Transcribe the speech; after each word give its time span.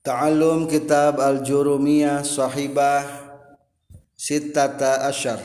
Ta'allum 0.00 0.64
kitab 0.64 1.20
Al-Jurumiyah 1.20 2.24
Sahibah 2.24 3.04
Sittata 4.16 5.04
Asyar 5.04 5.36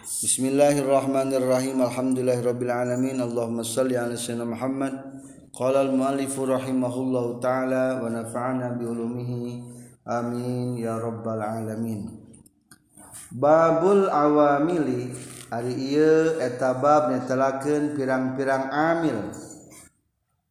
Bismillahirrahmanirrahim. 0.00 1.76
Alhamdulillahirrabbilalamin. 1.84 3.20
Allahumma 3.20 3.60
salli 3.60 4.00
ala 4.00 4.16
sayyidina 4.16 4.48
Muhammad. 4.48 4.96
Qala 5.52 5.84
al-muallifu 5.84 6.48
rahimahullahu 6.48 7.44
ta'ala 7.44 8.00
Wa 8.00 8.08
nafa'ana 8.08 8.80
biulumihi 8.80 9.60
Amin 10.08 10.80
ya 10.80 10.96
rabbal 10.96 11.44
alamin. 11.44 12.16
Babul 13.28 14.08
awamili. 14.08 15.12
Ari 15.52 15.92
iya 15.92 16.40
etabab 16.48 17.12
netelakeun 17.12 17.92
pirang-pirang 17.92 18.72
amil. 18.72 19.36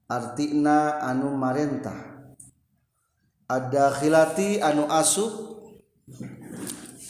Artina 0.05 1.01
anu 1.01 1.33
marentah. 1.33 2.12
ada 3.47 3.91
khilati 3.93 4.63
anu 4.63 4.87
asub 4.87 5.31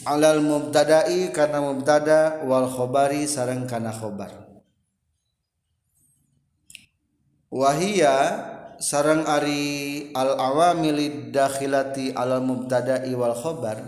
alal 0.04 0.44
mubtada'i 0.44 1.32
karena 1.32 1.64
mubtada 1.64 2.44
wal 2.44 2.68
khobari 2.68 3.24
sarang 3.24 3.64
karena 3.64 3.90
khobar. 3.90 4.30
Wahia 7.48 8.16
sarang 8.82 9.24
ari 9.24 10.10
al 10.12 10.36
awamilid 10.36 11.30
dakhilati 11.30 12.12
alal 12.12 12.42
mubtada'i 12.42 13.14
wal 13.14 13.36
khobar 13.36 13.80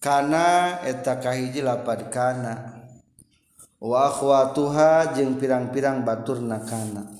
kana 0.00 0.80
eta 0.86 1.20
kahiji 1.20 1.60
lapad 1.60 2.08
kana. 2.08 2.80
Wa 3.80 4.12
akhwatuha 4.12 5.16
jeung 5.16 5.40
pirang-pirang 5.40 6.04
baturna 6.04 6.60
kana. 6.60 7.19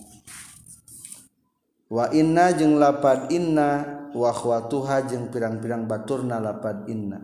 Wa 1.91 2.07
inna 2.15 2.55
jeung 2.55 2.79
lapad 2.79 3.35
inna 3.35 3.99
wa 4.15 4.31
khwatuha 4.31 5.11
jeung 5.11 5.27
pirang-pirang 5.35 5.91
baturna 5.91 6.39
lapad 6.39 6.87
inna. 6.87 7.19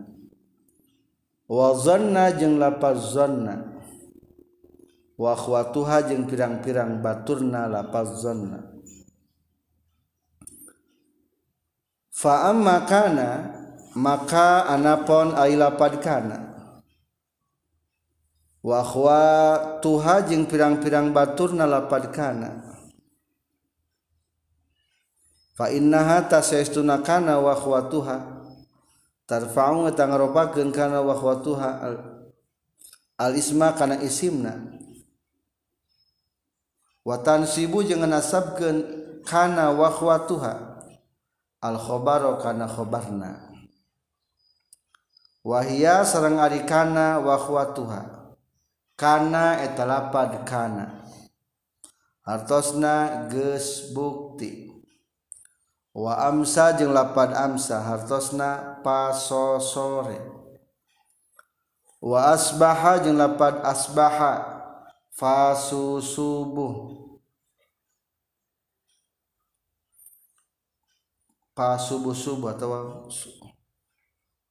Wa 1.47 1.71
zanna 1.79 2.35
jeung 2.35 2.59
lapad 2.59 2.99
zanna 2.99 3.79
wa 5.15 5.31
khwatuha 5.31 6.11
jeung 6.11 6.27
pirang-pirang 6.27 6.99
baturna 6.99 7.71
lapad 7.71 8.07
zanna. 8.19 8.59
Fa 12.11 12.51
amma 12.51 12.83
kana 12.83 13.29
maka 13.95 14.67
anapon 14.67 15.31
ai 15.39 15.55
lapad 15.55 16.03
kana. 16.03 16.37
Wa 18.59 18.83
khwatuha 18.83 20.27
jeung 20.27 20.43
pirang-pirang 20.43 21.15
baturna 21.15 21.63
lapad 21.63 22.11
kana 22.11 22.67
fa 25.57 25.73
innaha 25.73 26.29
tasaytuna 26.29 27.01
kana 27.01 27.41
wa 27.41 27.57
khawatuha 27.57 28.45
tarfa'u 29.25 29.89
tangaropakeun 29.89 30.69
kana 30.69 31.01
wa 31.01 31.17
khawatuha 31.17 31.69
al, 31.81 31.95
al 33.17 33.33
isma 33.33 33.73
kana 33.73 33.97
isimna. 34.05 34.77
Wa 37.01 37.17
tansibu 37.25 37.81
jeung 37.81 38.05
nasabkeun 38.05 38.85
kana 39.25 39.73
wa 39.73 39.89
khawatuha 39.89 40.53
al 41.65 41.77
khabaro 41.81 42.37
kana 42.37 42.69
khabarna 42.69 43.49
wahia 45.41 46.05
sareng 46.05 46.37
ari 46.37 46.67
kana 46.69 47.17
wa 47.17 47.33
khawatuha 47.33 48.29
kana 48.93 49.65
eta 49.65 49.89
lapad 49.89 50.45
kana. 50.45 51.01
Hartosna 52.27 53.25
geus 53.31 53.95
bukti. 53.95 54.66
Wa 55.97 56.13
amsa 56.29 56.77
jeung 56.77 56.93
lapad 56.93 57.33
amsa 57.33 57.81
hartosna 57.81 58.77
pasosore. 58.85 60.21
Wa 61.97 62.37
asbaha 62.37 63.01
jeung 63.01 63.17
lapad 63.17 63.65
asbaha 63.65 64.57
fasu 65.17 65.97
subuh 65.97 66.93
pasubuh 71.57 72.13
subuh 72.13 72.53
atau 72.53 72.69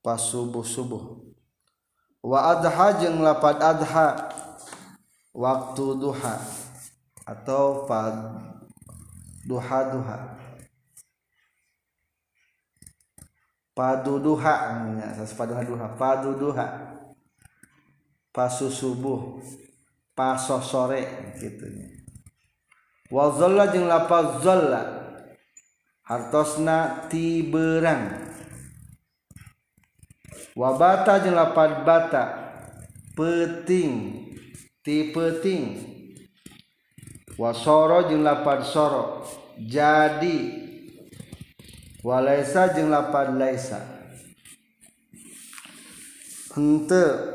pasubuh 0.03 0.67
subuh 0.67 1.23
wa 2.19 2.39
adha 2.51 2.99
jeung 2.99 3.23
lapad 3.23 3.63
adha 3.63 4.27
waktu 5.31 6.03
duha 6.03 6.35
atau 7.23 7.87
pad 7.87 8.43
duha 9.47 9.81
duha 9.95 10.19
paduduha 13.77 14.81
paduha 15.37 15.63
duha 15.69 15.87
paduduha 16.01 16.67
pasu 18.33 18.73
subuh 18.73 19.37
paso 20.17 20.65
sore 20.65 21.05
gitu 21.37 21.69
wa 23.13 23.29
zalla 23.37 23.69
jeung 23.69 23.85
lapaz 23.85 24.41
zalla 24.41 24.83
hartosna 26.09 27.05
tiberang 27.13 28.33
wa 30.57 30.73
bata 30.81 31.21
jeung 31.21 31.37
lapad 31.37 31.85
bata 31.85 32.25
peting 33.13 34.25
ti 34.81 35.11
peting. 35.11 35.97
Wa 37.37 37.53
soro 37.53 38.09
jeung 38.09 38.25
lapad 38.25 38.65
soro 38.65 39.21
jadi 39.61 40.66
walaisa 42.07 42.71
jeung 42.71 42.95
lapad 42.95 43.35
laisa. 43.35 43.83
Henteu. 46.55 47.35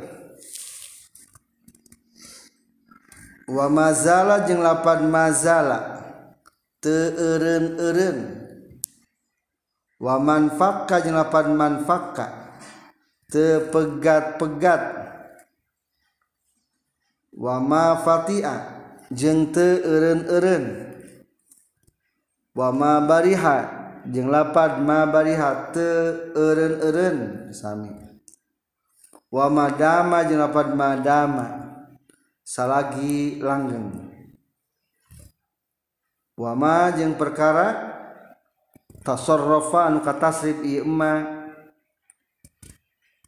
Wa 3.52 3.68
mazala 3.68 4.48
jeung 4.48 4.64
lapad 4.64 5.04
mazala. 5.04 6.00
Teu 6.80 7.14
eureun-eureun 7.14 8.20
wa 10.02 10.16
manfakka 10.18 11.04
jeung 11.04 11.20
lapad 11.20 11.52
manfakka. 11.52 12.26
Teu 13.28 13.68
pegat-pegat 13.70 14.84
wa 17.36 17.60
ma 17.60 18.00
fatia 18.00 18.56
jeung 19.12 19.52
teu 19.52 19.84
eureun-eureun 19.84 20.66
wa 22.56 22.68
ma 22.76 23.00
bariha 23.04 23.81
jeung 24.10 24.34
lapad 24.34 24.82
ma 24.82 25.06
mabariha 25.06 25.70
teu 25.70 26.34
eureun-eureun 26.34 27.50
sami. 27.54 27.92
Wa 29.30 29.48
madama 29.48 30.26
jeung 30.26 30.42
lapad 30.42 30.74
madama 30.74 31.46
salagi 32.42 33.38
langgeng. 33.44 33.94
Wa 36.40 36.58
ma 36.58 36.90
jeung 36.96 37.14
perkara 37.20 37.94
tasarrafa 39.06 39.92
anu 39.92 40.02
katasrif 40.02 40.64
ieu 40.66 40.82
emma. 40.82 41.44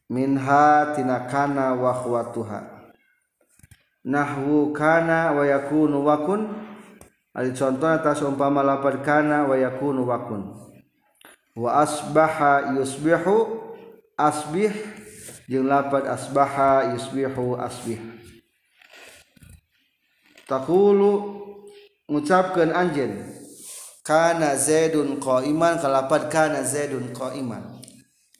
Minha 0.09 0.93
tina 0.93 1.25
kana 1.29 1.73
wa 1.77 1.93
khwatuha. 1.93 2.59
Nahwu 4.03 4.75
kana 4.75 5.31
wa 5.31 5.47
yakunu 5.47 6.03
wa 6.03 6.27
kun 6.27 6.41
Ali 7.33 7.49
contoh 7.57 7.89
atas 7.89 8.21
umpama 8.21 8.61
lapar 8.61 9.01
kana 9.01 9.49
wa 9.49 9.57
yakunu 9.57 10.05
wakun. 10.05 10.53
Wa 11.57 11.81
asbaha 11.81 12.77
yusbihu 12.77 13.57
asbih 14.13 14.69
jeung 15.49 15.65
lapar 15.65 16.05
asbaha 16.05 16.93
yusbihu 16.93 17.57
asbih. 17.57 17.97
Taqulu 20.45 21.41
ngucapkeun 22.05 22.69
anjeun 22.69 23.25
kana 24.05 24.53
zaidun 24.53 25.17
qaiman 25.17 25.81
kalapan 25.81 26.29
kana 26.29 26.61
zaidun 26.61 27.09
qaiman. 27.17 27.81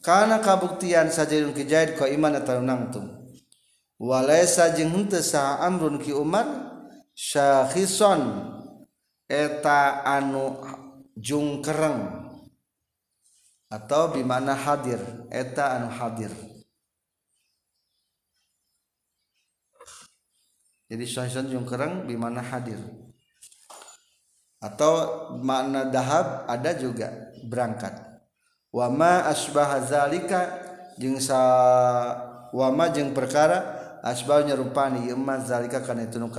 Kana 0.06 0.38
kabuktian 0.38 1.10
sajadun 1.10 1.56
kijaid 1.56 1.98
qaiman 1.98 2.38
atawa 2.38 2.62
nangtung. 2.62 3.10
Walaysa 3.98 4.76
jeung 4.78 4.94
henteu 4.94 5.24
saha 5.24 5.64
amrun 5.66 5.98
ki 5.98 6.12
Umar 6.12 6.46
syakhisan 7.16 8.52
eta 9.34 10.06
anu 10.06 10.62
jungkereng. 11.18 12.30
Atau 13.74 14.14
bimana 14.14 14.54
hadir. 14.54 15.02
Eta 15.34 15.74
anu 15.74 15.90
hadir. 15.90 16.30
Jadi 20.94 21.10
syahison 21.10 21.50
jungkereng 21.50 22.06
bimana 22.06 22.46
hadir. 22.46 22.78
Atau 24.62 24.94
makna 25.42 25.90
dahab 25.90 26.46
ada 26.46 26.72
juga 26.78 27.34
berangkat. 27.50 27.98
Wama 28.70 29.26
asbah 29.26 29.82
zalika 29.82 30.54
jeung 31.02 31.18
sa 31.18 31.42
wama 32.54 32.94
jeung 32.94 33.14
perkara 33.14 33.60
asbah 34.06 34.46
nyerupani 34.46 35.10
ieu 35.10 35.18
zalika 35.46 35.82
kana 35.82 36.06
itu 36.06 36.22
nu 36.22 36.30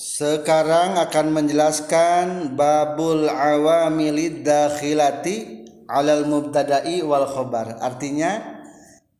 sekarang 0.00 0.96
akan 0.96 1.26
menjelaskan 1.28 2.56
babul 2.56 3.28
awamilid 3.28 4.40
dakhilati 4.40 5.68
alal 5.84 6.24
mubtada'i 6.24 7.04
wal 7.04 7.28
khobar. 7.28 7.76
Artinya 7.84 8.64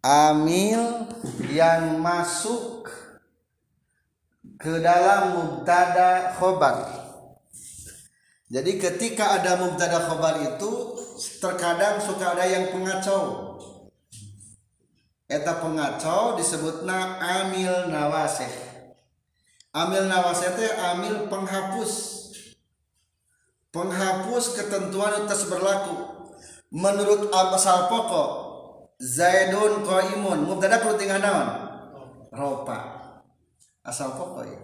amil 0.01 1.05
yang 1.53 2.01
masuk 2.01 2.89
ke 4.57 4.81
dalam 4.81 5.37
mubtada 5.37 6.33
khobar. 6.41 6.89
Jadi 8.49 8.81
ketika 8.81 9.37
ada 9.37 9.61
mubtada 9.61 10.01
khobar 10.09 10.41
itu 10.49 10.97
terkadang 11.45 12.01
suka 12.01 12.33
ada 12.33 12.49
yang 12.49 12.73
pengacau. 12.73 13.53
Eta 15.29 15.61
pengacau 15.61 16.41
disebutna 16.41 17.21
amil 17.21 17.93
nawasih 17.93 18.70
amil 19.71 20.11
nawasih 20.11 20.51
teh 20.59 20.71
amil 20.95 21.31
penghapus. 21.31 21.93
Penghapus 23.71 24.45
ketentuan 24.59 25.27
itu 25.27 25.37
berlaku. 25.47 25.97
Menurut 26.75 27.31
asal 27.31 27.87
pokok 27.91 28.31
zaidun 28.99 29.87
qaimun 29.87 30.47
mubtada 30.47 30.83
kudu 30.83 30.99
tinggal 30.99 31.23
naon? 31.23 31.49
Ropa. 32.35 32.79
Asal 33.87 34.15
pokok 34.15 34.43
ya. 34.47 34.59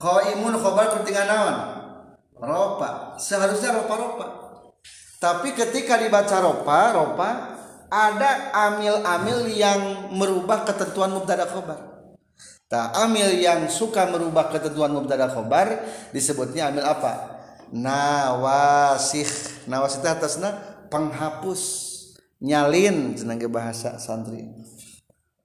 Qaimun 0.00 0.56
khobar 0.56 0.96
kudu 0.96 1.12
tinggal 1.12 1.28
naon? 1.28 1.56
Ropa. 2.40 3.20
Seharusnya 3.20 3.76
ropa-ropa. 3.76 4.26
Tapi 5.20 5.52
ketika 5.52 6.00
dibaca 6.00 6.40
ropa 6.40 6.78
ropa 6.96 7.30
ada 7.92 8.48
amil-amil 8.72 9.44
yang 9.52 10.08
merubah 10.16 10.64
ketentuan 10.64 11.12
mubtada 11.12 11.44
khobar 11.44 11.91
amil 12.72 13.36
yang 13.36 13.68
suka 13.68 14.08
merubah 14.08 14.48
ketentuan 14.48 14.96
mubtada 14.96 15.28
khobar 15.28 15.84
disebutnya 16.08 16.72
amil 16.72 16.88
apa? 16.88 17.44
Nawasih. 17.68 19.28
Nawasih 19.68 20.00
atasna 20.08 20.56
penghapus. 20.88 21.92
Nyalin 22.40 23.12
senang 23.12 23.44
bahasa 23.52 24.00
santri. 24.00 24.48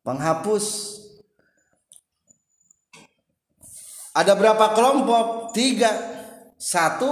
Penghapus. 0.07 0.95
Ada 4.15 4.31
berapa 4.39 4.71
kelompok? 4.71 5.51
Tiga. 5.51 5.91
Satu 6.55 7.11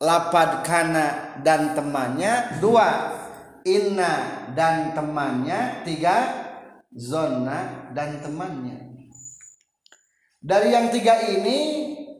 lapad 0.00 0.64
kana 0.64 1.36
dan 1.44 1.76
temannya. 1.76 2.64
Dua 2.64 3.12
inna 3.68 4.48
dan 4.56 4.96
temannya. 4.96 5.84
Tiga 5.84 6.16
zona 6.96 7.92
dan 7.92 8.24
temannya 8.24 8.83
dari 10.44 10.76
yang 10.76 10.92
tiga 10.92 11.24
ini 11.24 11.58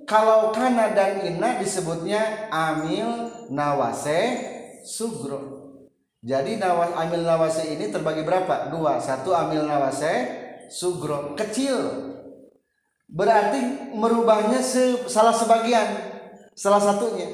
kalau 0.08 0.48
kana 0.48 0.96
dan 0.96 1.28
inna 1.28 1.60
disebutnya 1.60 2.48
amil 2.48 3.28
nawase 3.52 4.40
sugro. 4.88 5.60
Jadi 6.24 6.56
nawas 6.56 6.96
amil 6.96 7.20
nawase 7.20 7.76
ini 7.76 7.92
terbagi 7.92 8.24
berapa? 8.24 8.72
Dua. 8.72 8.96
Satu 8.96 9.36
amil 9.36 9.68
nawase 9.68 10.24
sugro 10.72 11.36
kecil. 11.36 11.76
Berarti 13.04 13.92
merubahnya 13.92 14.64
se 14.64 15.04
salah 15.04 15.36
sebagian, 15.36 15.84
salah 16.56 16.80
satunya. 16.80 17.28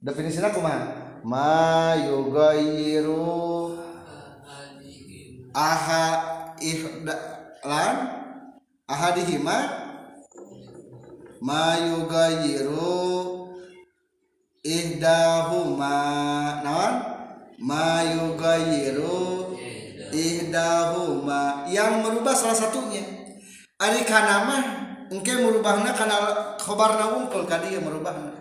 Definisinya 0.00 0.48
kumaha? 0.48 1.20
Ma 1.20 1.92
yugayiru 2.08 3.76
aha 5.52 6.06
ihdalan 6.56 8.17
ahadihima 8.88 9.56
ma 11.44 11.76
yugayiru 11.76 13.52
ihdahuma. 14.64 15.96
Naon? 16.64 16.94
Ma 17.60 18.02
yugayiru 18.02 19.54
ihdahuma. 20.10 21.68
Yang 21.68 21.92
merubah 22.02 22.34
salah 22.34 22.56
satunya. 22.56 23.04
Ari 23.78 24.02
kana 24.02 24.48
mah 24.48 24.62
engke 25.12 25.36
merubahna 25.38 25.94
kana 25.94 26.16
khobarna 26.58 27.14
wungkul 27.14 27.46
kadi 27.46 27.78
yang 27.78 27.86
merubahna. 27.86 28.34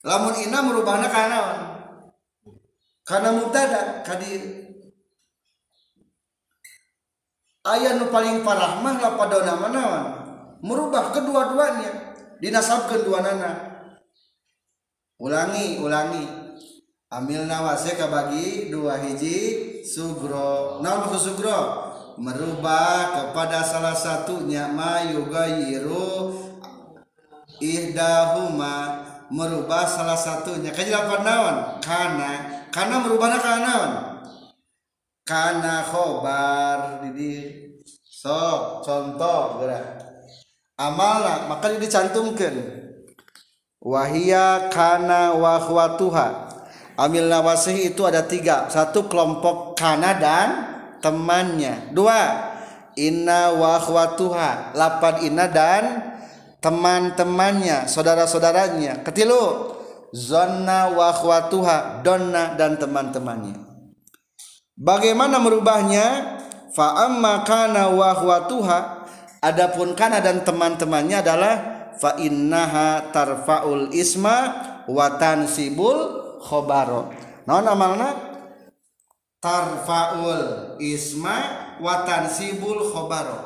Lamun 0.00 0.34
ina 0.40 0.58
merubahna 0.64 1.06
kana 1.12 1.28
naon? 1.28 1.60
Kana 3.04 3.28
mubtada 3.34 4.00
kadi 4.06 4.59
ayah 7.66 8.00
nu 8.00 8.08
paling 8.08 8.40
parah 8.40 8.80
mah 8.80 8.96
lapadona 8.96 9.52
manawan 9.58 10.04
merubah 10.60 11.12
kedua-duanya 11.12 12.10
dinasabkan 12.40 13.04
dua 13.04 13.20
nana. 13.20 13.52
Ulangi 15.20 15.78
ulangi. 15.84 16.24
Amil 17.10 17.44
nawase 17.44 17.98
bagi 17.98 18.72
dua 18.72 18.96
hiji 19.02 19.36
sugro. 19.84 20.80
Naon 20.80 21.12
sugro? 21.20 21.90
Merubah 22.20 23.16
kepada 23.16 23.64
salah 23.64 23.96
satunya 23.96 24.68
mayugayiru 24.72 26.32
ihdahuma. 27.60 29.04
Merubah 29.30 29.84
salah 29.86 30.16
satunya. 30.16 30.72
Kajelapan 30.72 31.22
naon? 31.22 31.56
Kana. 31.84 32.32
Kana 32.70 33.02
merubahna 33.02 33.38
karena 33.38 33.60
naon? 33.66 33.92
Karena 35.30 35.86
khobar 35.86 37.06
jadi 37.06 37.54
sok 38.02 38.82
contoh 38.82 39.62
gerak 39.62 40.02
amalna 40.74 41.46
maka 41.46 41.70
dicantumkan 41.78 42.50
wahia 43.78 44.66
kana 44.74 45.38
wahwatuha 45.38 46.50
amil 47.00 47.32
nawasih 47.32 47.94
itu 47.94 48.04
ada 48.04 48.28
tiga. 48.28 48.68
Satu 48.68 49.08
kelompok 49.08 49.80
kana 49.80 50.20
dan 50.20 50.48
temannya. 51.00 51.96
Dua 51.96 52.52
inna 53.00 53.56
wahwatuha 53.56 54.76
lapan 54.76 55.14
inna 55.24 55.48
dan 55.48 55.84
teman-temannya 56.60 57.88
saudara-saudaranya. 57.88 59.00
Ketilu 59.00 59.72
zonna 60.12 60.92
wahwatuha 60.92 62.04
donna 62.04 62.52
dan 62.60 62.76
teman-temannya 62.76 63.69
Bagaimana 64.80 65.36
merubahnya? 65.36 66.40
Fa 66.72 67.04
amma 67.04 67.44
kana 67.44 67.92
wa 67.92 68.16
huwatuha 68.16 69.04
adapun 69.44 69.92
kana 69.92 70.24
dan 70.24 70.40
teman-temannya 70.40 71.20
adalah 71.20 71.54
fa 72.00 72.16
innaha 72.16 73.12
tarfaul 73.12 73.92
isma 73.92 74.54
wa 74.88 75.06
tansibul 75.20 76.40
khabaro. 76.40 77.12
Naon 77.44 77.66
amalna? 77.68 78.08
Tarfaul 79.42 80.78
isma 80.80 81.36
wa 81.82 82.06
tansibul 82.08 82.88
khabaro. 82.88 83.36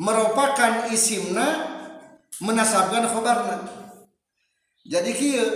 Merupakan 0.00 0.90
isimna 0.90 1.46
menasabkan 2.42 3.06
khabarna. 3.06 3.68
Jadi 4.82 5.12
kieu 5.14 5.48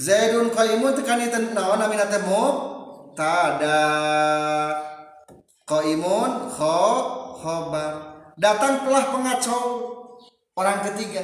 Zaidun 0.00 0.54
qaimun 0.54 0.94
tekan 0.96 1.20
itu 1.20 1.50
naon 1.52 1.76
namina 1.82 2.06
teh 2.06 2.22
tada 3.20 3.80
koimun 5.68 6.48
kho 6.48 6.80
khobar. 7.36 7.92
Datang 8.40 8.88
telah 8.88 9.12
pengacau 9.12 9.64
orang 10.56 10.80
ketiga. 10.88 11.20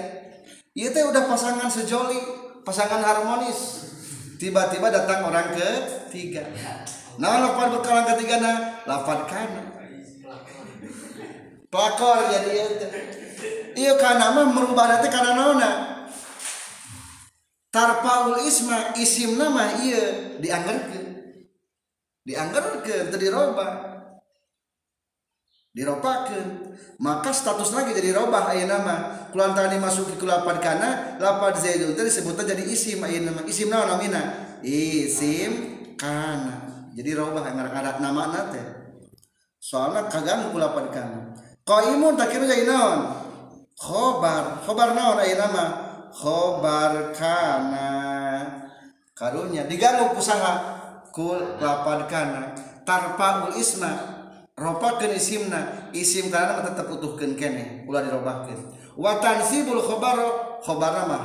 Itu 0.77 0.93
udah 1.09 1.25
pasangan 1.25 1.73
sejoli 1.73 2.21
pasangan 2.61 3.01
harmonis. 3.01 3.89
Tiba-tiba 4.37 4.93
datang 4.93 5.25
orang 5.25 5.57
ketiga. 5.57 6.45
Nah 7.17 7.41
lapan 7.41 7.81
orang 7.81 8.07
ketiga 8.13 8.45
nah 8.45 8.57
lapan 8.85 9.19
kan. 9.25 9.49
Pelakor 11.73 12.29
jadi 12.29 12.51
itu 12.77 12.87
iya 13.77 13.97
karena 13.97 14.37
mah 14.37 14.53
merubah 14.53 14.85
nanti 14.93 15.09
karena 15.09 15.33
nona. 15.33 15.73
Tarpaul 17.73 18.45
isma 18.45 18.93
isim 18.97 19.41
nama 19.41 19.81
iya 19.81 20.37
dianggarkan 20.41 21.06
dianggarkan 22.27 23.07
tadi 23.15 23.27
roba 23.31 23.97
diropakan 25.77 26.73
maka 26.99 27.31
status 27.31 27.77
lagi 27.77 27.93
jadi 27.93 28.17
robah 28.17 28.49
ayat 28.49 28.67
nama 28.73 29.29
kulantaran 29.29 29.77
dimasuki 29.77 30.17
ke 30.17 30.25
lapan 30.25 30.57
kana 30.57 31.21
lapan 31.21 31.53
zaidun 31.53 31.93
tadi 31.93 32.09
sebutnya 32.09 32.57
jadi 32.57 32.65
isim 32.65 33.05
ayat 33.05 33.29
nama 33.29 33.41
isim 33.45 33.69
nama 33.69 33.95
namina 33.95 34.23
isim 34.65 35.77
kana. 36.01 36.89
Jadi 36.97 37.13
robah 37.13 37.45
yang 37.45 37.61
ada 37.61 38.01
nama 38.01 38.33
nate 38.33 38.63
soalnya 39.61 40.09
kagak 40.09 40.49
ku 40.49 40.57
lapan 40.57 40.89
kana. 40.89 41.21
Imun 41.67 42.15
tak 42.17 42.31
kira 42.31 42.47
jadi 42.47 42.65
naon? 42.65 43.01
Khobar. 43.77 44.65
Khobar 44.65 44.97
naon 44.97 45.21
ayat 45.21 45.45
nama 45.45 45.65
khobar 46.09 47.13
kana. 47.13 47.93
Karunya 49.13 49.69
diganggu 49.69 50.17
usaha 50.17 50.76
kul 51.17 51.41
lapan 51.57 52.05
kana. 52.05 52.53
Isma 53.57 53.93
ropakeun 54.53 55.17
isimna. 55.17 55.89
Isim 55.97 56.29
kana 56.29 56.61
tetep 56.61 56.93
utuhkeun 56.93 57.33
kene. 57.41 57.89
Ulah 57.89 58.05
dirobahkeun. 58.05 58.61
Wa 59.01 59.17
tansibul 59.17 59.81
khabar 59.81 60.21
khabarna 60.61 61.03
mah 61.09 61.25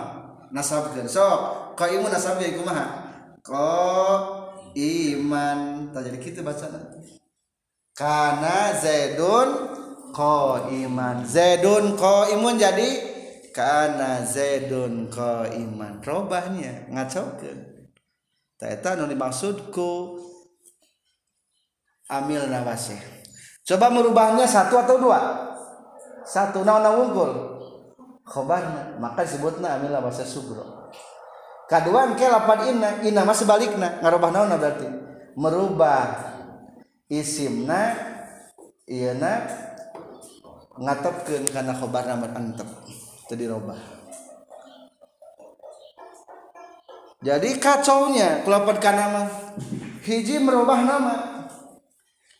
nasabkeun. 0.56 1.12
Sok. 1.12 1.76
Qaimun 1.76 2.08
nasab 2.08 2.40
ya 2.40 2.56
kumaha 2.56 2.86
qa 3.44 3.72
iman 4.76 5.60
tak 5.92 6.08
jadi 6.08 6.18
kitu 6.24 6.40
bacana. 6.40 6.80
Kana 7.92 8.72
zaidun 8.80 9.50
qaiman. 10.16 11.28
Zaidun 11.28 12.00
qaimun 12.00 12.56
jadi 12.56 12.90
kana 13.52 14.24
zaidun 14.24 15.12
qaiman. 15.12 16.00
Robahnya 16.04 16.88
ngacokeun 16.92 17.71
Eta 18.62 18.94
nu 18.94 19.10
dimaksudku 19.10 20.22
amil 22.14 22.46
nawasih. 22.46 23.02
Coba 23.66 23.90
merubahnya 23.90 24.46
satu 24.46 24.78
atau 24.78 25.02
dua. 25.02 25.50
Satu 26.22 26.62
naon 26.62 27.10
unggul. 27.10 27.32
Khobarna 28.22 29.02
maka 29.02 29.26
disebutna 29.26 29.82
amil 29.82 29.90
nawasih 29.90 30.28
sugro. 30.30 30.94
Kedua, 31.66 32.14
ke 32.20 32.28
lapan 32.28 32.60
inna 32.68 32.90
inna 33.02 33.24
mas 33.24 33.42
sebalikna 33.42 34.04
ngarubah 34.04 34.30
naon 34.30 34.54
berarti 34.60 34.88
merubah 35.40 36.06
isimna 37.08 38.12
Iyana. 38.92 39.48
na 40.76 40.92
ngatepkeun 40.92 41.48
kana 41.48 41.72
khobarna 41.72 42.20
mah 42.20 42.32
antep 42.36 42.68
Itu 43.24 43.40
dirubah. 43.40 44.01
Jadi 47.22 47.50
kacaunya 47.62 48.42
kelapan 48.42 48.78
kana 48.82 49.06
mah 49.14 49.28
hiji 50.02 50.42
merubah 50.42 50.82
nama. 50.82 51.16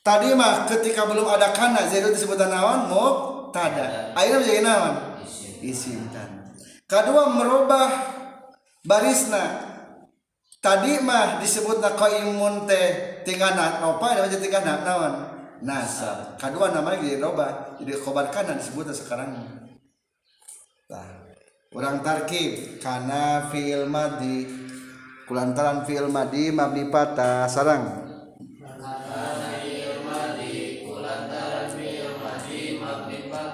Tadi 0.02 0.34
mah 0.34 0.66
ketika 0.66 1.06
belum 1.06 1.30
ada 1.30 1.54
kana 1.54 1.86
Zaid 1.86 2.10
disebut 2.10 2.42
naon? 2.42 2.90
Mubtada. 2.90 4.10
Akhirnya 4.18 4.42
menjadi 4.42 4.62
naon? 4.66 4.94
Isim. 5.62 6.10
Kedua 6.90 7.30
merubah 7.30 8.10
barisna. 8.82 9.70
Tadi 10.58 10.98
mah 11.06 11.38
disebut 11.38 11.78
qaimun 11.94 12.66
teh 12.66 13.22
tingana. 13.22 13.78
Apa 13.86 14.18
ada 14.18 14.26
jadi 14.26 14.50
tingana. 14.50 14.82
Naon? 14.82 15.14
Nasab. 15.62 16.42
Kedua 16.42 16.74
namanya 16.74 17.06
jadi 17.06 17.22
jadi 17.86 17.94
khobar 18.02 18.34
kana 18.34 18.58
disebut 18.58 18.90
sekarang. 18.90 19.38
Nah 20.90 21.10
orang 21.78 22.02
tarkib. 22.02 22.82
Kana 22.82 23.54
fi'il 23.54 23.86
madi 23.86 24.61
kulantaran 25.32 25.88
fi'il 25.88 26.12
madi 26.12 26.52
mabni 26.52 26.92
patah 26.92 27.48
sarang. 27.48 28.04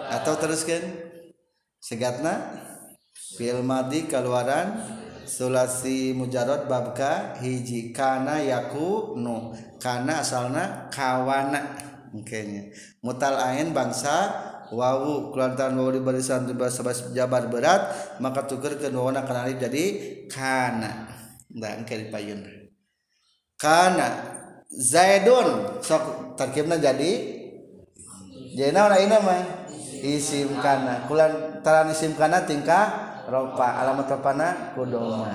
Atau 0.10 0.34
teruskan. 0.42 0.82
Segatna. 1.78 2.66
Fil 3.38 3.62
madi 3.62 4.10
keluaran. 4.10 4.74
Sulasi 5.30 6.18
mujarot 6.18 6.66
babka. 6.66 7.38
Hiji 7.38 7.94
kana 7.94 8.42
yaku 8.42 9.14
nu 9.14 9.54
kana 9.78 10.26
asalna 10.26 10.90
kawana. 10.90 11.78
Mungkinnya. 12.10 12.74
Mutal 13.06 13.38
ain 13.38 13.70
bangsa. 13.70 14.34
Wawu. 14.74 15.30
Kelantaran 15.30 15.78
wawu 15.78 15.94
di 15.94 16.02
barisan 16.02 16.50
bahasa 16.58 16.82
jabar 17.14 17.46
berat. 17.54 18.18
Maka 18.18 18.50
tuker 18.50 18.82
ke 18.82 18.90
wawana 18.90 19.22
kenali 19.30 19.62
jadi 19.62 19.86
kana. 20.26 21.17
Nggak 21.58 21.74
engke 21.84 21.96
payun. 22.14 22.46
Kana 23.58 24.38
zaidun 24.70 25.82
sok 25.82 26.38
tarkibna 26.38 26.78
jadi 26.78 27.36
jadi 28.54 28.70
naon 28.74 28.94
ini 29.02 29.18
mah 29.18 29.42
isim 30.06 30.54
kana. 30.62 31.10
Kulan 31.10 31.62
taran 31.66 31.90
isim 31.90 32.14
kana 32.14 32.46
tingkah 32.46 32.86
ropa 33.26 33.82
alamat 33.82 34.06
ropana 34.06 34.48
kudoma. 34.78 35.30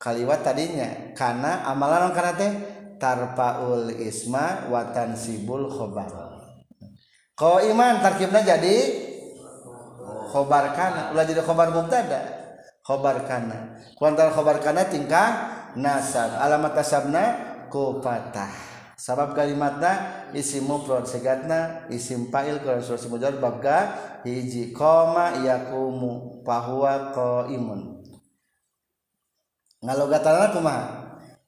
Kaliwat 0.00 0.40
tadinya 0.44 1.12
kana 1.16 1.64
amalan 1.68 2.12
kana 2.16 2.32
teh 2.36 2.52
tarpaul 3.00 3.92
isma 3.96 4.68
watan 4.68 5.16
sibul 5.16 5.68
khobar. 5.68 6.08
Ko 7.36 7.60
iman 7.60 8.04
tarkibna 8.04 8.44
jadi 8.44 8.76
khobar 10.32 10.76
kana. 10.76 11.12
Ulah 11.12 11.24
jadi 11.24 11.40
khobar 11.40 11.72
mubtada 11.72 12.39
khobar 12.90 13.22
kana 13.22 13.78
kuantal 13.94 14.34
khobar 14.34 14.58
kana 14.58 14.90
tingkah 14.90 15.46
nasab. 15.78 16.42
Alamat 16.42 16.74
nasabna 16.74 17.22
ku 17.70 18.02
patah. 18.02 18.50
Sabab 18.98 19.32
kalimatna 19.32 20.26
isim 20.36 20.66
mufrad 20.66 21.06
segatna 21.06 21.86
isim 21.88 22.28
fa'il 22.28 22.60
kalau 22.60 22.82
surah 22.84 23.08
mujarrad 23.08 23.40
babga 23.40 23.78
hiji 24.26 24.74
koma 24.76 25.40
yakumu 25.40 26.42
fahuwa 26.44 27.14
qaimun. 27.14 28.02
Ngalogatana 29.80 30.52
kumaha 30.52 30.84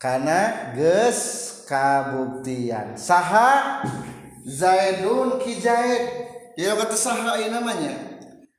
kana 0.00 0.72
geus 0.72 1.20
kabuktian. 1.68 2.96
Saha 2.96 3.84
zaidun 4.48 5.36
ki 5.42 5.52
zaid 5.60 6.02
ya 6.56 6.72
kata 6.72 6.96
saha 6.96 7.36
ieu 7.36 7.52
namanya. 7.52 7.92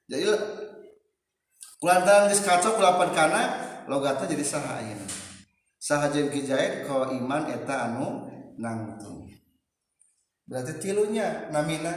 Jadi 0.06 0.30
kulantaran 1.84 2.32
geus 2.32 2.48
kacau 2.48 2.80
kulapan 2.80 3.12
kana 3.12 3.42
logatna 3.92 4.24
jadi 4.24 4.46
saha 4.48 4.80
ieu 4.88 5.04
saha 5.76 6.08
jeung 6.16 6.32
ki 6.32 6.48
zaid 6.48 6.88
iman 6.88 7.44
eta 7.52 7.92
anu 7.92 8.32
nangtung 8.56 9.28
berarti 10.48 10.80
tilunya 10.80 11.52
namina 11.52 11.92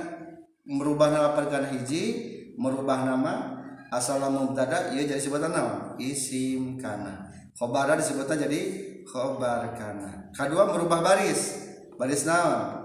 merubah 0.66 1.14
nama 1.14 1.38
perkara 1.38 1.71
hiji 1.71 2.35
merubah 2.59 3.07
nama 3.07 3.57
asal 3.95 4.19
mubtada 4.26 4.90
ia 4.90 5.07
jadi 5.07 5.21
sebutan 5.21 5.55
nama 5.55 5.95
isim 6.02 6.81
kana. 6.81 7.31
Khobara 7.57 7.97
disebutnya 7.97 8.45
jadi 8.47 8.61
khobar 9.07 9.73
kana. 9.78 10.28
Kedua 10.35 10.69
merubah 10.69 11.00
baris. 11.00 11.64
Baris 11.97 12.28
nama 12.28 12.85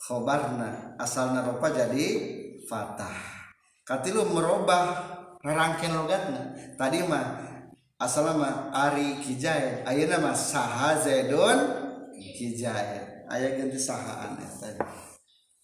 khobarna 0.00 0.96
asalna 0.96 1.44
ropa 1.44 1.68
jadi 1.74 2.06
fatah. 2.64 3.16
Katilu 3.84 4.24
merubah 4.30 5.09
ngerangken 5.44 5.90
logatna. 5.96 6.42
Tadi 6.76 7.04
mah 7.04 7.26
asal 8.00 8.32
mah 8.36 8.72
Ari 8.72 9.20
Kijaya 9.20 9.84
ayeuna 9.84 10.20
mah 10.20 10.36
saha 10.36 10.96
Zaidun 11.00 11.58
Kijaya 12.16 13.28
aya 13.30 13.56
ganti 13.56 13.78
sahaan 13.78 14.36
ya, 14.40 14.48
tadi. 14.58 14.80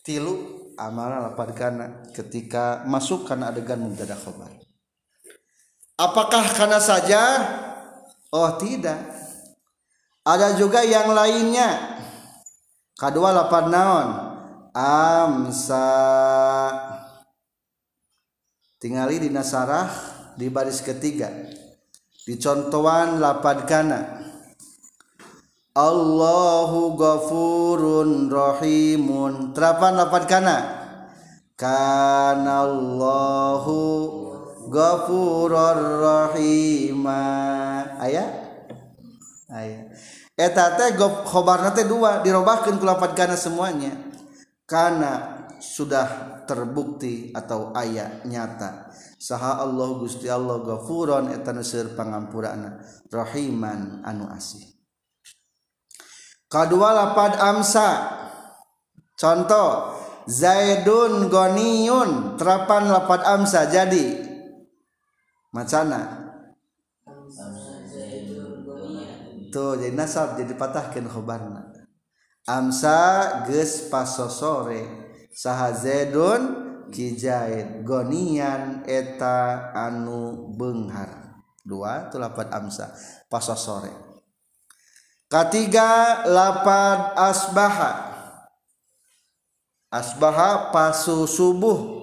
Tilu 0.06 0.34
amalan 0.78 1.32
lapadkan 1.32 2.06
ketika 2.14 2.86
masuk 2.86 3.26
karena 3.26 3.50
adegan 3.50 3.82
mubtada 3.82 4.14
khobar. 4.14 4.52
Apakah 5.96 6.44
karena 6.52 6.78
saja? 6.78 7.22
Oh 8.30 8.54
tidak. 8.60 9.00
Ada 10.22 10.54
juga 10.60 10.84
yang 10.84 11.10
lainnya. 11.10 11.96
Kedua 12.96 13.32
lapan 13.32 13.64
naon? 13.72 14.08
Amsa. 14.76 15.88
Tingali 18.76 19.20
di 19.20 19.28
nasarah 19.32 19.88
di 20.36 20.52
baris 20.52 20.84
ketiga. 20.84 21.32
Di 22.26 22.34
contohan 22.36 23.22
lapad 23.22 23.64
kana. 23.64 24.00
Allahu 25.76 26.96
ghafurun 26.96 28.32
rahimun. 28.32 29.52
Terapan 29.52 29.92
lapan 29.94 30.24
kana? 30.24 30.56
Kana 31.54 32.64
Allahu 32.64 33.78
ghafurur 34.72 35.80
rahima. 36.02 37.22
Aya? 38.00 38.24
Aya. 39.52 39.88
Eta 40.36 40.76
teh 40.76 40.96
khobarna 41.24 41.72
teh 41.72 41.88
dua 41.88 42.20
dirobahkeun 42.20 42.76
ku 42.76 42.84
lapan 42.84 43.12
kana 43.16 43.36
semuanya. 43.36 43.92
Karena 44.66 45.35
sudah 45.60 46.42
terbukti 46.44 47.30
atau 47.32 47.72
ayat 47.76 48.24
nyata. 48.24 48.92
Saha 49.16 49.64
Allah 49.64 49.88
Gusti 49.96 50.28
Allah 50.28 50.60
gafuron 50.60 51.32
etan 51.32 51.60
seur 51.64 51.96
pangampurana 51.96 52.80
rahiman 53.08 54.04
anu 54.04 54.28
asih. 54.28 54.76
Kedua 56.46 56.94
lapad 56.94 57.36
amsa. 57.42 57.88
Contoh 59.16 59.96
Zaidun 60.26 61.30
goniyun 61.30 62.34
terapan 62.34 62.90
lapad 62.90 63.22
amsa 63.22 63.70
jadi. 63.70 64.26
Macana? 65.54 66.26
Tuh 69.54 69.78
jadi 69.78 69.94
nasab 69.94 70.34
jadi 70.34 70.52
patahkan 70.58 71.06
khobarna. 71.06 71.70
Amsa 72.50 73.42
ges 73.46 73.86
pasosore. 73.86 75.05
Saha 75.36 75.76
zaidun 75.76 76.64
kijaid 76.88 77.84
gonian 77.84 78.80
eta 78.88 79.68
anu 79.76 80.48
benghar. 80.56 81.36
Dua 81.60 82.08
itu 82.08 82.16
lapad 82.16 82.48
amsa. 82.48 82.96
Pasosore 83.28 84.06
ketiga 85.26 86.22
lapad 86.26 87.18
asbaha. 87.18 88.16
Asbaha 89.86 90.74
pasu 90.74 91.24
subuh. 91.30 91.94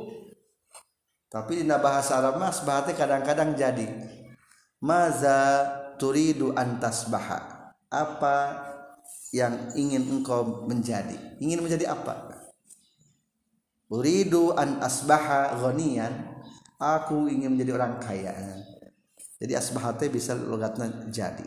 Tapi 1.27 1.65
di 1.65 1.67
bahasa 1.67 2.21
Arab 2.21 2.37
mas 2.37 2.61
bahate 2.61 2.93
kadang-kadang 2.93 3.57
jadi. 3.57 3.89
Maza 4.83 5.65
turidu 5.97 6.51
antas 6.53 7.07
baha 7.07 7.71
apa 7.87 8.67
yang 9.31 9.71
ingin 9.73 10.03
engkau 10.11 10.67
menjadi? 10.67 11.15
Ingin 11.39 11.63
menjadi 11.63 11.89
apa 11.89 12.32
uridu 13.93 14.57
an 14.57 14.81
asbaha 14.81 15.53
ghaniyan. 15.61 16.33
Aku 16.81 17.29
ingin 17.29 17.53
menjadi 17.53 17.77
orang 17.77 18.01
kaya. 18.01 18.33
Jadi 19.37 19.53
asbahate 19.53 20.09
bisa 20.09 20.33
logatnya 20.33 20.89
jadi. 21.13 21.45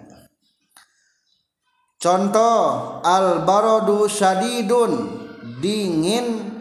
Contoh 1.99 2.63
al 3.03 3.43
baradu 3.43 4.07
syadidun. 4.07 5.27
Dingin 5.59 6.57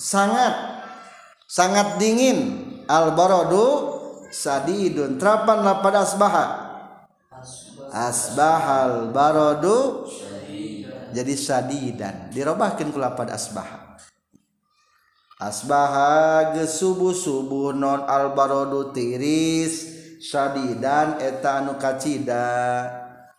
sangat. 0.00 0.82
Sangat 1.44 2.00
dingin. 2.00 2.66
Al 2.88 3.14
baradu 3.14 3.94
sadidun 4.32 5.20
terapan 5.20 5.62
lapad 5.62 5.94
asbaha. 6.02 6.46
Asbahal 7.90 9.10
baradu 9.14 10.06
jadi 11.10 11.34
sadidan 11.34 12.30
dirobahkan 12.30 12.94
ku 12.94 13.02
lapad 13.02 13.34
asbaha 13.34 13.79
asbaha 15.40 16.52
ge 16.52 16.68
subuh 16.68 17.16
subuh 17.16 17.72
non 17.72 18.04
al 18.04 18.36
baradu 18.36 18.92
tiris 18.92 19.88
sadidan 20.20 21.16
eta 21.16 21.64
anu 21.64 21.80
kacida. 21.80 22.44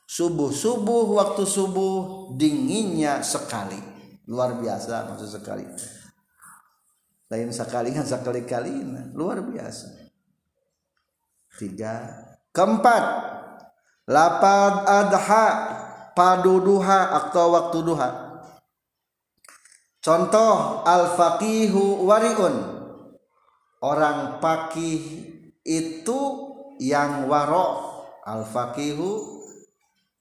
Subuh 0.10 0.52
subuh 0.52 1.08
waktu 1.16 1.48
subuh 1.48 2.34
dinginnya 2.36 3.24
sekali. 3.24 3.80
Luar 4.28 4.60
biasa 4.60 5.08
maksud 5.08 5.30
sekali. 5.40 5.64
Lain 7.32 7.48
sekali 7.56 7.96
kan 7.96 8.04
sekali 8.12 8.44
kali 8.44 8.84
luar 9.16 9.40
biasa. 9.40 10.12
Tiga. 11.56 11.96
Keempat. 12.52 13.04
Lapad 14.12 14.74
adha 14.84 15.48
padu 16.12 16.60
duha 16.60 17.16
atau 17.16 17.56
waktu 17.56 17.80
duha 17.80 18.31
contoh 20.02 20.84
al 20.84 21.16
faqihu 21.16 22.04
wariun. 22.04 22.82
Orang 23.82 24.38
pakih 24.38 25.02
itu 25.66 26.20
yang 26.78 27.26
warok 27.26 28.06
al 28.26 28.46
faqihu 28.46 29.42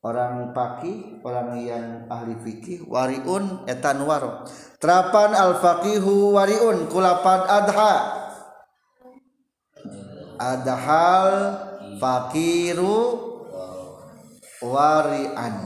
orang 0.00 0.56
paki 0.56 1.20
orang 1.20 1.60
yang 1.60 1.86
ahli 2.08 2.40
fikih 2.40 2.88
wariun 2.88 3.68
etan 3.68 4.00
waro 4.08 4.48
terapan 4.80 5.36
al 5.36 5.60
faqihu 5.60 6.32
wariun 6.32 6.88
kulapan 6.88 7.40
adha. 7.44 7.94
Adhal 10.40 11.36
fakiru 12.00 12.96
warian. 14.64 15.56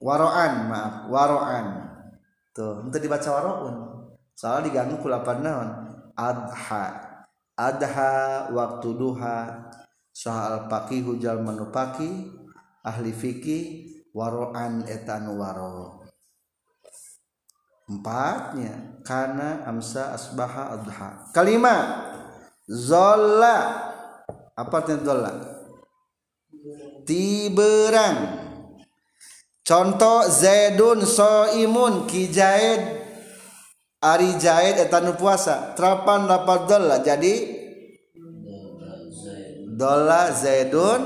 Waroan 0.00 0.68
maaf 0.68 0.94
waroan 1.12 1.83
tuh 2.54 2.86
untuk 2.86 3.02
dibaca 3.02 3.28
waroun 3.34 3.94
soal 4.34 4.66
diganggu 4.66 4.98
kulapan 4.98 5.38
naon. 5.42 5.70
Adha. 6.14 6.84
Adha 7.54 8.50
waktu 8.50 8.88
duha. 8.94 9.70
Soal 10.14 10.70
pakihu 10.70 11.18
jal 11.18 11.42
manupaki. 11.42 12.30
Ahli 12.86 13.10
fikih. 13.14 13.62
Waroan 14.14 14.86
etan 14.86 15.26
waro. 15.34 16.06
Empatnya. 17.90 19.02
Karena 19.02 19.66
amsa 19.66 20.14
asbaha 20.14 20.78
adha. 20.78 21.30
Kalima. 21.34 22.06
Zolla. 22.66 23.90
Apa 24.54 24.74
artinya 24.82 25.02
zolla? 25.02 25.32
Tiberang 27.04 28.43
contoh 29.64 30.28
zaidun 30.28 31.02
soimun 31.02 32.04
kijaid 32.06 33.02
ari 34.04 34.36
jaid 34.36 34.76
etan 34.84 35.16
puasa. 35.16 35.72
Terapan 35.72 36.28
dapat 36.28 36.60
dolla 36.68 37.00
jadi? 37.00 37.64
Dolla 39.74 40.30
zaidun 40.30 41.00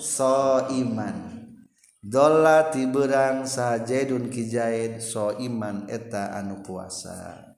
so 0.00 0.64
iman 0.72 1.24
dola 2.04 2.68
tiberang 2.68 3.48
sajadun 3.48 4.28
kijaid 4.28 5.00
so 5.00 5.32
iman 5.40 5.88
eta 5.88 6.36
anu 6.36 6.60
puasa. 6.60 7.56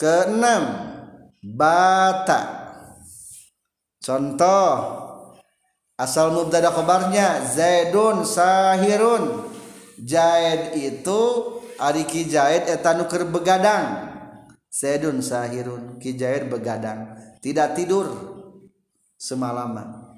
Keenam 0.00 0.64
bata. 1.44 2.40
Contoh 4.00 4.72
asal 5.98 6.30
mubtada 6.30 6.70
khabarnya 6.70 7.42
zaidun 7.42 8.22
sahirun. 8.22 9.50
Jaid 9.98 10.78
itu 10.78 11.20
ari 11.74 12.06
kijaid 12.06 12.70
eta 12.70 12.94
anu 12.94 13.10
keur 13.10 13.26
begadang. 13.26 14.14
Zaidun 14.70 15.18
sahirun 15.18 15.98
kijaid 15.98 16.46
begadang. 16.46 17.18
Tidak 17.42 17.74
tidur 17.74 18.06
semalaman. 19.18 20.14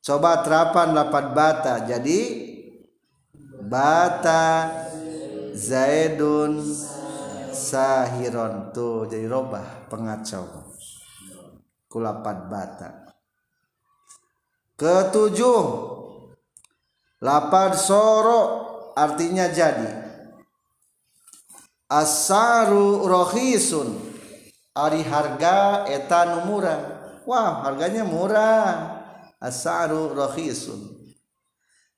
Coba 0.00 0.46
terapan 0.46 0.94
lapat 0.94 1.26
bata. 1.34 1.74
Jadi 1.82 2.18
bata 3.66 4.70
zaidun 5.50 6.62
sahiron 7.50 8.70
tuh 8.70 9.10
jadi 9.10 9.26
robah 9.26 9.90
pengacau. 9.90 10.46
Kulapat 11.90 12.46
bata 12.46 12.99
ketujuh. 14.80 15.64
Lapad 17.20 17.76
soro 17.76 18.40
artinya 18.96 19.52
jadi. 19.52 20.08
Asaru 21.84 23.04
rohisun. 23.04 24.08
Ari 24.72 25.04
harga 25.04 25.84
etan 25.92 26.48
murah. 26.48 26.80
Wah 27.28 27.60
harganya 27.68 28.08
murah. 28.08 29.04
Asaru 29.36 30.16
rohisun. 30.16 30.96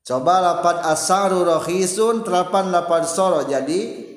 Coba 0.02 0.42
lapat 0.42 0.82
asaru 0.82 1.46
rohisun 1.46 2.26
terapan 2.26 2.74
lapat 2.74 3.06
soro 3.06 3.46
jadi. 3.46 4.10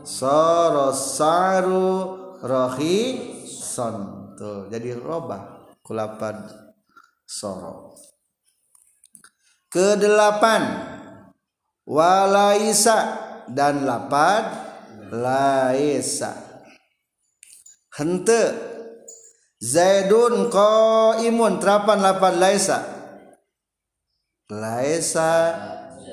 Soro 0.00 0.96
saru 0.96 1.92
rohison 2.40 3.96
tuh 4.32 4.72
jadi 4.72 4.96
robah 4.96 5.76
kulapan 5.84 6.59
soro. 7.30 7.94
Kedelapan. 9.70 10.90
Walaisa 11.86 12.98
dan 13.46 13.86
lapad 13.86 14.50
laisa. 15.14 16.34
Hente. 17.94 18.42
Zaidun 19.60 20.48
imun 21.22 21.60
terapan 21.62 22.00
lapan 22.02 22.34
laisa. 22.40 22.78
Laisa 24.50 25.30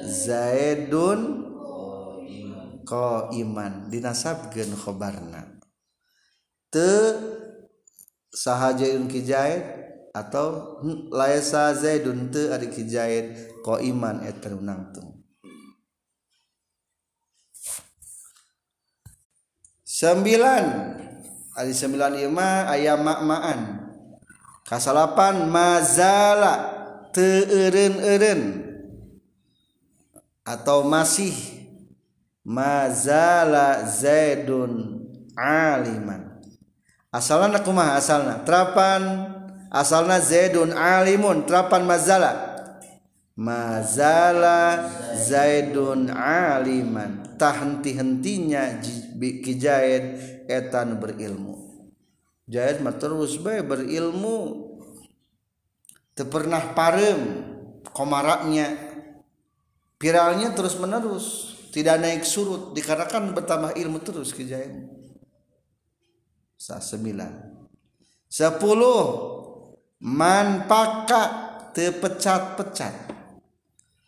Zaidun 0.07 1.47
iman 3.33 3.73
dinasabkeun 3.91 4.71
khobarna. 4.77 5.59
Te 6.71 6.91
sahaja 8.31 8.87
kijaid 9.07 9.86
atau 10.17 10.81
hmm, 10.81 11.13
laisa 11.13 11.69
zaidun 11.77 12.33
teu 12.33 12.49
ari 12.49 12.73
ki 12.73 12.83
zaid 12.89 13.25
qaiman 13.61 14.25
eta 14.25 14.49
nangtung 14.57 15.17
sembilan. 19.97 20.65
Ari 21.57 21.73
sembilan 21.73 22.13
ima 22.21 22.69
aya 22.69 22.93
makmaan. 22.93 23.89
Kasalapan 24.61 25.49
mazala 25.49 26.53
teu 27.09 27.49
eureun 27.49 28.61
atau 30.45 30.85
masih 30.85 31.33
mazala 32.45 33.89
zaidun 33.89 35.01
aliman. 35.33 36.37
Asalna 37.09 37.63
kumaha? 37.63 37.97
Asalna. 37.97 38.43
Terapan 38.43 39.33
asalna 39.77 40.17
zaidun 40.17 40.73
alimun 40.73 41.45
terapan 41.45 41.85
mazala. 41.85 42.33
Mazala 43.37 44.89
zaidun 45.13 46.09
aliman. 46.09 47.37
Tah 47.37 47.53
henti-hentinya 47.53 48.81
kijaid 49.21 50.05
etan 50.49 50.97
berilmu. 50.97 51.85
Jahid 52.49 52.81
mah 52.81 52.97
terus 52.97 53.37
bae 53.37 53.61
berilmu. 53.61 54.65
Teu 56.17 56.25
pernah 56.25 56.73
parem 56.73 57.45
komaraknya. 57.93 58.73
Viralnya 60.01 60.53
terus 60.57 60.77
menerus 60.81 61.53
tidak 61.69 62.01
naik 62.01 62.25
surut. 62.25 62.73
Dikarenakan 62.73 63.37
bertambah 63.37 63.77
ilmu 63.77 64.01
terus 64.01 64.33
kejayaan 64.33 64.89
sa 66.57 66.81
sembilan. 66.81 67.53
Sepuluh 68.25 69.36
manpaka 69.97 71.23
tepecat-pecat 71.73 72.93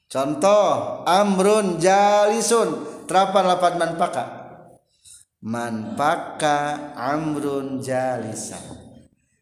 contoh 0.05 1.01
amrun 1.05 1.81
jalisun 1.81 3.03
terapan 3.09 3.45
lapan 3.49 3.73
manpaka 3.77 4.23
manpaka 5.39 6.57
amrun 6.99 7.79
jalisan. 7.79 8.61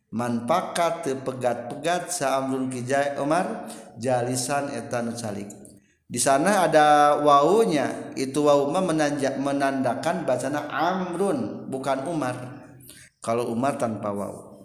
Manpaka 0.08 1.04
tepegat-pegat 1.04 2.16
sa 2.16 2.40
amrun 2.40 2.72
kijai 2.72 3.20
Umar 3.20 3.68
jalisan 4.00 4.72
etan 4.72 5.12
salik 5.12 5.52
di 6.08 6.16
sana 6.16 6.64
ada 6.64 7.20
wawunya 7.20 8.16
itu 8.16 8.40
wawu 8.40 8.72
menanjak 8.72 9.36
menandakan 9.36 10.24
bacana 10.24 10.64
amrun 10.72 11.68
bukan 11.68 12.08
Umar. 12.08 12.64
Kalau 13.20 13.52
Umar 13.52 13.76
tanpa 13.76 14.16
wawu 14.16 14.57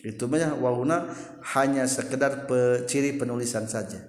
itu 0.00 0.24
mah 0.24 0.56
wawuna 0.56 1.12
hanya 1.56 1.84
sekedar 1.84 2.48
pe, 2.48 2.88
ciri 2.88 3.20
penulisan 3.20 3.68
saja. 3.68 4.00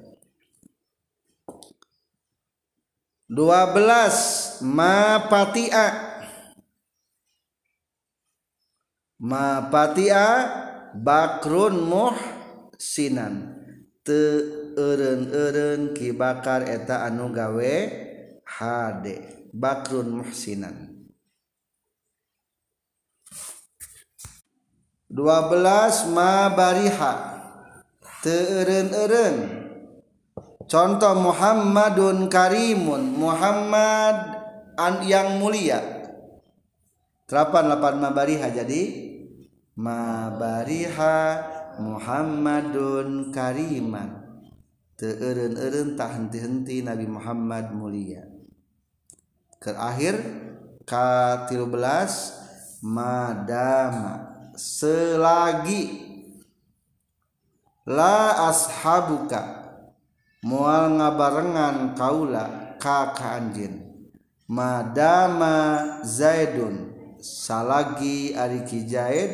12 3.32 4.60
ma 4.67 5.27
patia 5.32 5.88
ma 9.19 9.71
patia 9.71 10.27
bakrun 10.99 11.75
muhsinan. 11.88 13.56
Te 14.01 14.43
eren 14.75 15.93
kibakar 15.93 16.65
eta 16.67 17.08
anu 17.08 17.32
gawe 17.32 17.75
HD 18.43 19.06
bakrun 19.56 20.19
muhsinan 20.19 20.90
12 25.12 26.15
mabariha. 26.15 27.13
Teren-eren 28.24 29.36
contoh 30.71 31.13
Muhammadun 31.19 32.32
Karimun. 32.32 33.19
Muhammad 33.19 34.17
an 34.80 35.04
yang 35.04 35.36
mulia. 35.43 35.84
88 37.28 38.00
mabariha 38.00 38.47
jadi. 38.56 38.84
Mabariha 39.76 41.17
Muhammadun 41.84 43.36
Kariman. 43.36 44.24
Henti-henti 45.02 46.86
Nabi 46.86 47.10
Muhammad 47.10 47.74
Mulia. 47.74 48.21
Terakhir 49.58 50.13
K13 50.86 51.74
madama 52.86 54.30
selagi 54.62 55.84
la 57.89 58.54
ashabuka 58.54 59.41
mual 60.45 61.02
ngabarengan 61.02 61.97
kaula 61.97 62.78
ka 62.78 63.17
anjin 63.17 63.82
madama 64.45 65.82
zaidun 66.06 66.93
salagi 67.17 68.38
ari 68.38 68.62
kijaid 68.62 69.34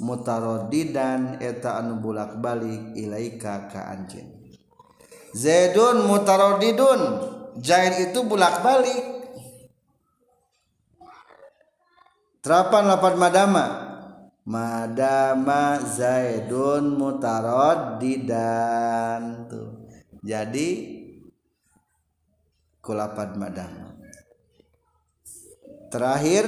mutarodidan 0.00 1.36
eta 1.44 1.84
anu 1.84 2.00
bulak 2.00 2.40
balik 2.40 2.96
ilaika 2.96 3.68
ka 3.68 3.92
anjin 3.92 4.40
Zaidun 5.32 6.12
mutarodidun 6.12 7.00
Zaid 7.64 8.12
itu 8.12 8.20
bulak-balik 8.20 9.00
Terapan 12.44 12.84
lapan 12.84 13.14
madama 13.16 13.91
Madama 14.42 15.78
Zaidun 15.82 16.98
mutarodidan 16.98 19.46
tuh. 19.46 19.86
Jadi 20.22 20.98
kulapan 22.82 23.38
madama 23.38 23.94
Terakhir 25.90 26.46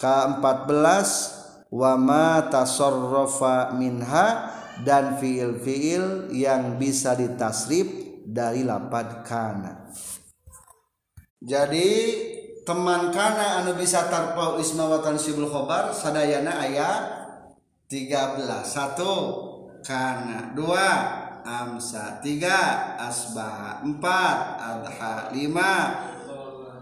K14 0.00 1.44
Wama 1.74 2.54
tasorrofa 2.54 3.74
minha 3.74 4.54
dan 4.86 5.18
fiil-fiil 5.18 6.30
yang 6.30 6.78
bisa 6.78 7.18
ditasrif 7.18 7.90
dari 8.22 8.62
lapad 8.62 9.26
kana. 9.26 9.90
Jadi 11.42 11.90
teman 12.64 13.12
kana 13.12 13.60
anu 13.60 13.76
bisa 13.76 14.08
tarpau 14.08 14.56
isma 14.56 14.88
wa 14.88 14.98
tansibul 15.04 15.46
khobar 15.46 15.92
sadayana 15.92 16.64
ayat 16.64 17.24
13. 17.92 18.64
Satu 18.64 19.14
kana, 19.84 20.56
dua 20.56 20.88
amsa, 21.44 22.18
tiga 22.24 22.96
asbaha, 22.96 23.84
empat 23.84 24.38
adha, 24.56 25.14
lima 25.36 25.72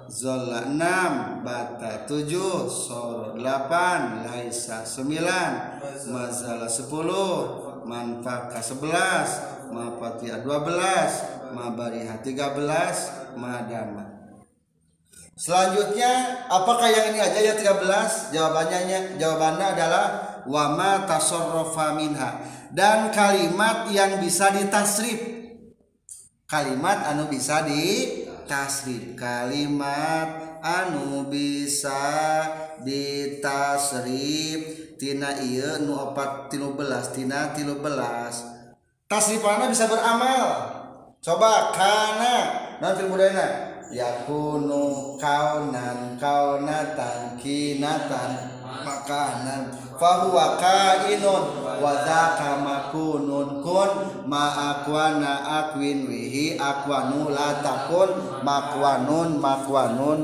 zola 0.06 0.70
enam 0.70 1.42
bata. 1.42 2.06
Tujuh 2.06 2.70
sor. 2.70 3.34
Delapan 3.34 4.22
laisa. 4.22 4.86
Sembilan 4.86 5.82
mazalah 6.08 6.70
sepuluh 6.70 7.34
manfaka 7.82 8.62
11 8.62 9.74
mafatia 9.74 10.38
12 10.46 11.58
mabariha. 11.58 12.22
13 12.22 13.34
madama 13.34 14.01
Selanjutnya 15.32 16.44
apakah 16.52 16.92
yang 16.92 17.16
ini 17.16 17.20
aja 17.24 17.40
ya 17.40 17.54
13? 17.56 18.36
Jawabannya 18.36 19.16
jawabannya 19.16 19.66
adalah 19.72 20.06
wama 20.44 21.08
tasarrafa 21.08 21.96
minha 21.96 22.44
dan 22.68 23.08
kalimat 23.08 23.88
yang 23.88 24.20
bisa 24.20 24.52
ditasrif. 24.52 25.18
Kalimat 26.44 27.08
anu 27.08 27.32
bisa 27.32 27.64
ditasrif. 27.64 29.16
Kalimat 29.16 30.60
anu 30.60 31.26
bisa 31.32 32.44
ditasrif 32.84 34.60
tina 35.02 35.34
iya 35.42 35.82
nu 35.82 35.98
opat 35.98 36.46
tilu 36.46 36.78
belas 36.78 37.10
tina 37.10 37.50
tilu 37.50 37.82
belas 37.82 38.46
tasrifana 39.10 39.66
bisa 39.66 39.90
beramal 39.90 40.46
coba 41.18 41.74
kana 41.74 42.36
nanti 42.78 43.02
budayana 43.10 43.71
yakunu 43.92 45.14
kaunan 45.20 46.16
kaunatan 46.16 47.37
kinatan 47.37 48.31
makanan. 48.64 49.68
Fahuwa 50.00 50.59
kainun 50.59 51.44
wadaka 51.78 52.59
makunun 52.64 53.61
kun. 53.61 53.90
Ma 54.26 54.74
akwana 54.74 55.62
akwin 55.62 56.09
wihi 56.09 56.57
akwanu 56.57 57.31
latakun 57.31 58.42
makwanun 58.42 59.37
makwanun. 59.38 60.20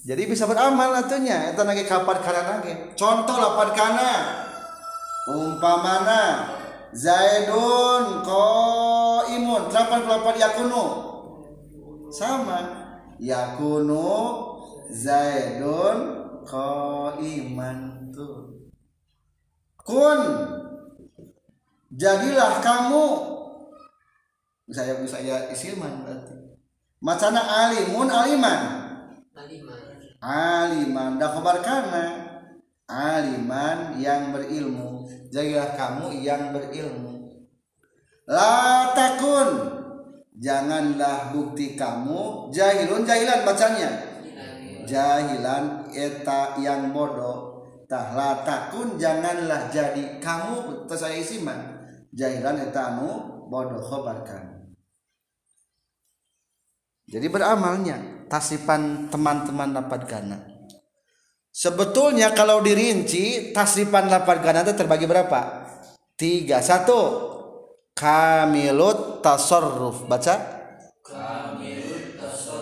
Jadi 0.00 0.22
bisa 0.24 0.48
beramal 0.48 0.96
atunya. 0.96 1.52
Eta 1.52 1.66
lagi 1.66 1.84
kapan 1.84 2.18
kana 2.24 2.40
lagi 2.56 2.72
contoh 2.96 3.36
lapan 3.36 3.70
kana. 3.76 4.12
Umpamana 5.30 6.22
Zaidun 6.90 8.26
ko 8.26 8.46
imun 9.30 9.70
88 9.70 10.42
yakunu 10.42 11.10
sama. 12.12 12.58
Yakunu 13.20 14.06
Zaidun 14.90 15.98
ko 16.42 17.14
iman 17.14 18.10
tuh. 18.10 18.66
Kun. 19.86 20.20
Jadilah 21.94 22.58
kamu. 22.58 23.06
Saya 24.70 24.98
saya 25.06 25.50
isilman 25.50 26.06
berarti. 26.06 26.34
Macana 27.02 27.70
alimun 27.70 28.10
aliman. 28.10 28.60
Aliman. 29.34 29.80
Aliman. 30.22 31.10
Dah 31.22 31.34
kana 31.62 32.06
aliman 32.90 33.98
yang 34.02 34.34
berilmu. 34.34 35.06
Jadilah 35.30 35.78
kamu 35.78 36.18
yang 36.18 36.50
berilmu. 36.50 37.30
La 38.26 38.90
takun 38.94 39.79
janganlah 40.40 41.36
bukti 41.36 41.76
kamu 41.76 42.48
jahilun 42.48 43.04
jahilan 43.04 43.44
bacanya. 43.44 43.90
Jahilan 44.88 45.92
eta 45.92 46.56
yang 46.58 46.90
bodoh. 46.90 47.62
Tah 47.84 48.14
la 48.16 48.40
takun 48.46 48.96
janganlah 48.96 49.68
jadi 49.68 50.18
kamu 50.22 50.86
terus 50.88 51.02
saya 51.04 51.18
isiman 51.18 51.58
jahilan 52.14 52.70
eta 52.70 52.94
anu 52.94 53.42
bodoh 53.50 53.82
khobarkan 53.82 54.60
jadi 57.10 57.26
beramalnya 57.26 58.30
tasipan 58.30 59.10
teman-teman 59.10 59.74
lapad 59.74 60.06
gana. 60.06 60.38
Sebetulnya 61.50 62.30
kalau 62.30 62.62
dirinci 62.62 63.50
tasipan 63.50 64.06
lapad 64.06 64.38
gana 64.38 64.62
itu 64.62 64.78
terbagi 64.78 65.10
berapa? 65.10 65.66
Tiga. 66.14 66.62
Satu 66.62 67.29
kamilut 68.00 69.20
tasarruf. 69.20 70.08
Baca. 70.08 70.34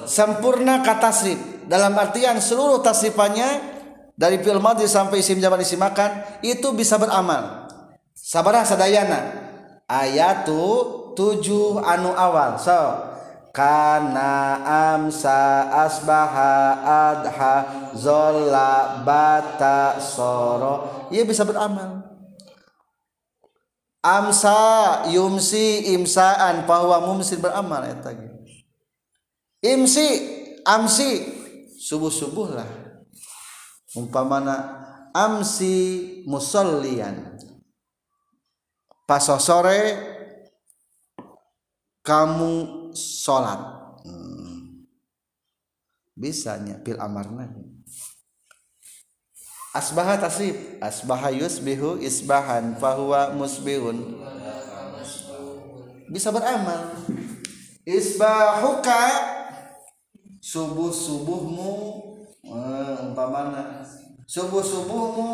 Sempurna 0.08 0.82
kata 0.82 1.14
tasrif. 1.14 1.38
Dalam 1.68 1.94
artian 1.94 2.40
seluruh 2.42 2.80
tasrifannya 2.82 3.78
dari 4.18 4.40
fi'il 4.40 4.58
madhi 4.58 4.88
sampai 4.88 5.20
isim 5.20 5.38
jamak 5.38 5.62
disimakan 5.62 6.42
itu 6.42 6.74
bisa 6.74 6.98
beramal. 6.98 7.70
Sabarah 8.16 8.66
sadayana. 8.66 9.46
Ayatu 9.86 11.14
tujuh 11.14 11.78
anu 11.84 12.16
awal. 12.16 12.56
So 12.56 13.06
kana 13.52 14.64
amsa 14.64 15.68
asbaha 15.86 16.56
adha 16.82 17.54
zola 17.92 19.04
bata 19.04 20.00
soro. 20.00 21.08
Ia 21.12 21.28
bisa 21.28 21.44
beramal 21.44 22.07
amsa 24.02 24.58
yumsi 25.10 25.94
imsaan 25.94 26.64
bahwa 26.64 27.02
mumsin 27.02 27.42
beramal 27.42 27.82
eta 27.82 28.14
imsi 29.62 30.06
amsi 30.62 31.08
subuh 31.78 32.12
subuh 32.12 32.48
lah 32.54 32.68
umpamana 33.96 34.86
amsi 35.18 35.74
musallian. 36.28 37.38
Pas 39.08 39.24
sore 39.24 39.80
kamu 42.04 42.52
sholat. 42.92 43.60
Hmm. 44.04 44.84
bisanya 46.18 46.82
pil 46.82 47.00
amarna. 47.00 47.48
Asbaha 49.78 50.18
tasrif 50.18 50.82
asbaha 50.82 51.30
yusbihu 51.30 52.02
isbahan 52.02 52.74
fahuwa 52.82 53.30
musbihun. 53.38 54.18
Bisa 56.10 56.34
beramal. 56.34 56.98
Isbahuka. 57.86 59.02
Subuh 60.38 60.90
subuhmu 60.90 61.70
eh, 62.42 62.94
umpamana. 63.04 63.84
Subuh 64.24 64.64
subuhmu 64.64 65.30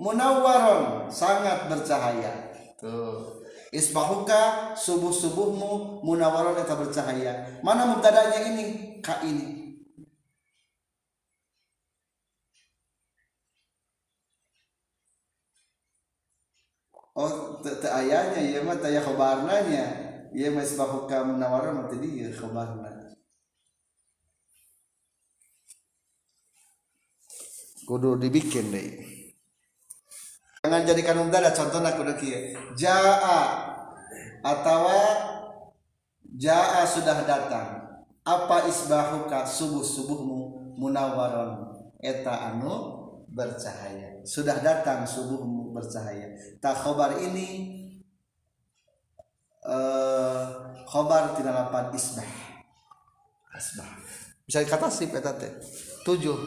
munawwaron 0.00 1.06
sangat 1.12 1.68
bercahaya. 1.70 2.52
Tuh. 2.80 3.44
Isbahuka 3.70 4.72
subuh 4.72 5.12
subuhmu 5.12 6.00
munawwaron 6.02 6.56
eta 6.56 6.74
bercahaya. 6.74 7.60
Mana 7.60 7.86
mubtadanya 7.86 8.40
ini? 8.50 8.64
Ka 9.04 9.20
ini 9.22 9.55
Oh, 17.16 17.64
ayahnya 17.64 18.40
ya 18.44 18.60
mah 18.60 18.76
taya 18.76 19.00
khobarnanya. 19.00 20.04
Ieu 20.36 20.52
mah 20.52 20.60
isbahuka 20.60 21.24
munawwaron 21.24 21.80
mah 21.80 21.86
tadi 21.88 22.20
ya 22.20 22.28
khobarna. 22.28 22.96
kudu 27.86 28.18
dibikin 28.18 28.74
deh. 28.74 28.90
Jangan 30.66 30.82
jadikan 30.82 31.22
mubtada 31.22 31.54
contohnya 31.54 31.94
kudu 31.94 32.18
kieu. 32.18 32.58
Jaa 32.74 33.40
atau 34.42 34.90
jaa 36.34 36.82
sudah 36.82 37.22
datang. 37.22 37.86
Apa 38.26 38.66
isbahuka 38.66 39.46
subuh 39.46 39.86
subuhmu 39.86 40.74
munawaron? 40.74 41.78
Eta 42.02 42.50
anu 42.50 42.74
bercahaya. 43.30 44.18
Sudah 44.26 44.58
datang 44.58 45.06
subuhmu 45.06 45.55
bercahaya 45.76 46.32
tak 46.58 46.72
khobar 46.80 47.20
ini 47.20 47.76
uh, 49.66 50.72
khobar 50.86 51.34
tidak 51.34 51.52
dapat 51.52 51.92
isbah. 51.98 52.30
Isbah. 53.52 53.90
Bisa 54.46 54.62
dikata 54.62 54.86
sih 54.88 55.10
eta 55.10 55.34
teh 55.34 55.50
tujuh. 56.06 56.38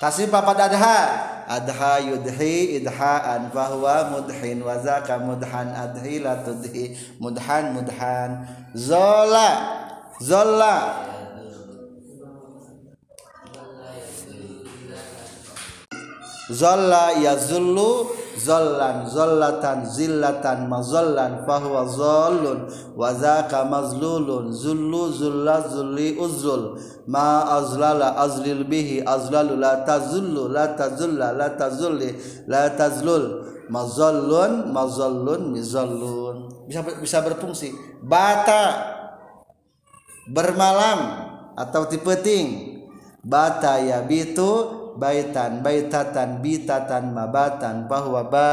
Tasrif 0.00 0.34
pada 0.34 0.66
adha? 0.66 0.98
Adha 1.46 2.02
yudhi 2.02 2.80
idhaan 2.80 3.54
bahwa 3.54 4.18
mudhin 4.18 4.64
wa 4.64 4.74
zaka 4.80 5.20
mudhan 5.20 5.70
adhi 5.70 6.18
la 6.18 6.42
tudhi. 6.42 6.96
Mudhan 7.22 7.76
mudhan. 7.76 8.42
Zola. 8.74 9.50
Zola. 10.18 11.06
Zolla 16.50 17.14
yazullu 17.22 18.21
zollan 18.38 19.08
zollatan 19.08 19.84
zillatan 19.88 20.68
mazallan 20.68 21.44
fahuwa 21.48 21.88
zollun. 21.88 22.68
Wa 22.96 23.12
zaka 23.14 23.64
mazlulun 23.64 24.52
zullu 24.52 25.12
zulla 25.12 25.64
zulli 25.68 26.16
uzul 26.16 26.76
ma 27.08 27.44
azlala 27.58 28.16
azlil 28.20 28.64
bihi 28.64 29.04
azlalu 29.04 29.56
la 29.56 29.84
tazullu 29.84 30.48
la 30.48 30.72
tazulla 30.76 31.32
la 31.32 31.48
tazulli 31.52 32.16
la 32.48 32.72
tazlul. 32.72 33.48
Mazallun 33.72 34.68
mazallun 34.74 35.54
mizallun 35.54 36.66
bisa 36.68 36.84
bisa 37.00 37.18
berfungsi. 37.24 37.72
Bata. 38.04 38.92
Bermalam 40.22 41.00
atau 41.58 41.90
tipeting 41.90 42.78
bata 43.22 43.78
ya 43.78 44.02
bitu 44.02 44.81
baitan 44.98 45.64
baitatan 45.64 46.40
bitatan 46.44 47.12
mabatan 47.12 47.86
bahwa 47.88 48.20
ba 48.26 48.52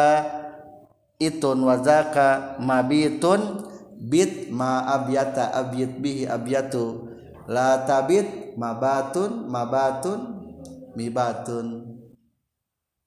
itun 1.19 1.67
wazaka 1.67 2.55
mabitun 2.63 3.67
bit 3.99 4.47
ma 4.47 4.87
abyata 4.87 5.51
abyat 5.51 5.99
bihi 5.99 6.23
abyatu. 6.23 7.11
La 7.49 7.83
tabit 7.83 8.55
mabatun 8.55 9.51
mabatun 9.51 10.19
mibatun. 10.95 11.99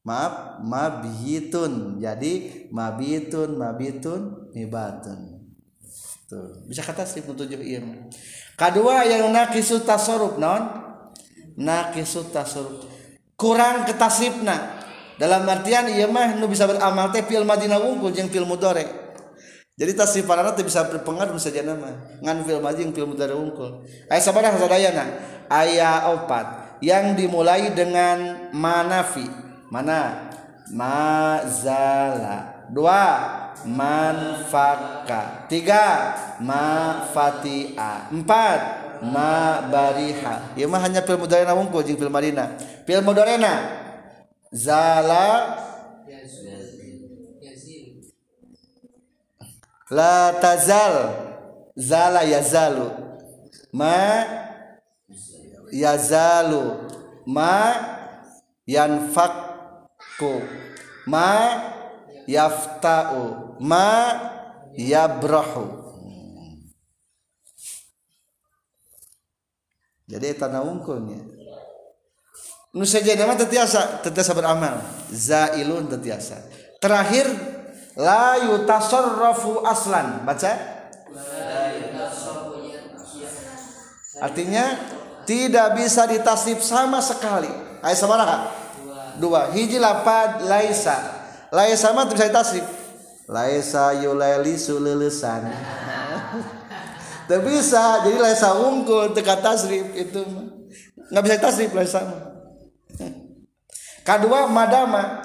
Maaf 0.02 0.60
mabitun 0.60 2.02
jadi 2.02 2.66
mabitun 2.68 3.56
mabitun 3.56 4.50
mibatun. 4.52 5.40
Tuh 6.28 6.66
bisa 6.68 6.84
kata 6.84 7.08
sih 7.08 7.24
tujuh 7.24 7.60
iya. 7.62 7.80
Kedua 8.58 9.06
yang 9.08 9.32
nakisu 9.32 9.86
tasarruf 9.86 10.36
non 10.36 10.68
nakisu 11.56 12.34
tasarruf 12.34 12.91
kurang 13.42 13.82
ketasrifna 13.82 14.78
dalam 15.18 15.42
artian 15.50 15.90
iya 15.90 16.06
mah 16.06 16.38
nu 16.38 16.46
bisa 16.46 16.70
beramal 16.70 17.10
teh 17.10 17.26
fil 17.26 17.42
madina 17.42 17.82
wungkul 17.82 18.14
jeung 18.14 18.30
fil 18.30 18.46
mudore 18.46 18.86
jadi 19.74 19.98
tasrif 19.98 20.30
parana 20.30 20.54
teh 20.54 20.62
bisa 20.62 20.86
berpengaruh 20.86 21.34
saja 21.42 21.66
nama 21.66 21.90
ngan 22.22 22.46
fil 22.46 22.62
madi 22.62 22.86
jeung 22.86 22.94
fil 22.94 23.10
mudore 23.10 23.34
wungkul 23.34 23.82
aya 24.06 24.22
sabaraha 24.22 24.62
sadayana 24.62 25.04
aya 25.50 26.14
opat 26.14 26.62
yang 26.82 27.14
dimulai 27.14 27.70
dengan 27.72 28.50
manafi. 28.50 29.24
Mana? 29.70 30.34
Mazala. 30.74 32.66
Dua 32.68 33.06
manfaka 33.62 35.46
tiga 35.46 36.18
mafatia. 36.42 38.10
Empat 38.10 38.81
ma 39.02 39.58
bariha. 39.66 40.54
Ieu 40.54 40.70
mah 40.70 40.78
hanya 40.78 41.02
fil 41.02 41.18
mudharina 41.18 41.58
wungkul 41.58 41.82
jeung 41.82 41.98
fil 41.98 42.12
madina 42.12 42.54
fil 42.86 43.02
mudharina 43.02 43.52
zala. 44.54 45.58
La 49.92 50.38
tazal. 50.40 50.94
Zala 51.76 52.24
yazalu. 52.24 52.88
Ma 53.74 54.24
yazalu. 55.68 56.88
Ma 57.26 57.76
yanfakku. 58.64 60.40
Ma 61.04 61.28
yafta'u. 62.24 63.58
Ma 63.60 63.90
yabrahu 64.78 65.81
jadi 70.12 70.36
tanah 70.36 70.60
wungkulnya 70.60 71.24
nu 72.76 72.84
saja 72.84 73.16
nama 73.16 73.36
tetiasa 73.36 74.04
tetiasa 74.04 74.32
beramal. 74.36 74.80
Zailun 75.08 75.88
tetiasa 75.88 76.40
terakhir 76.80 77.28
la 77.96 78.40
yutasarrafu 78.48 79.64
aslan. 79.64 80.24
Baca. 80.24 80.52
Artinya 84.22 84.78
tidak 85.28 85.80
bisa 85.80 86.08
ditasrif 86.08 86.64
sama 86.64 87.00
sekali. 87.04 87.50
Ayat 87.84 87.98
sabaraha 88.00 88.48
dua. 89.20 89.52
Hiji 89.52 89.76
lapad 89.76 90.44
laisa. 90.48 90.96
Laisa 91.52 91.92
mah 91.92 92.08
bisa 92.08 92.24
ditasrif 92.28 92.64
laisa 93.32 93.96
yulaili 93.96 94.58
sululusan 94.58 95.46
Tidak 97.26 97.40
bisa, 97.46 98.02
jadi 98.02 98.16
lesa 98.18 98.58
unggul 98.58 99.14
teka 99.14 99.38
tasrif 99.38 99.86
itu 99.94 100.20
nggak 101.12 101.22
bisa 101.22 101.36
tasrif 101.38 101.70
lesa. 101.72 102.02
Kedua 104.02 104.50
madama, 104.50 105.22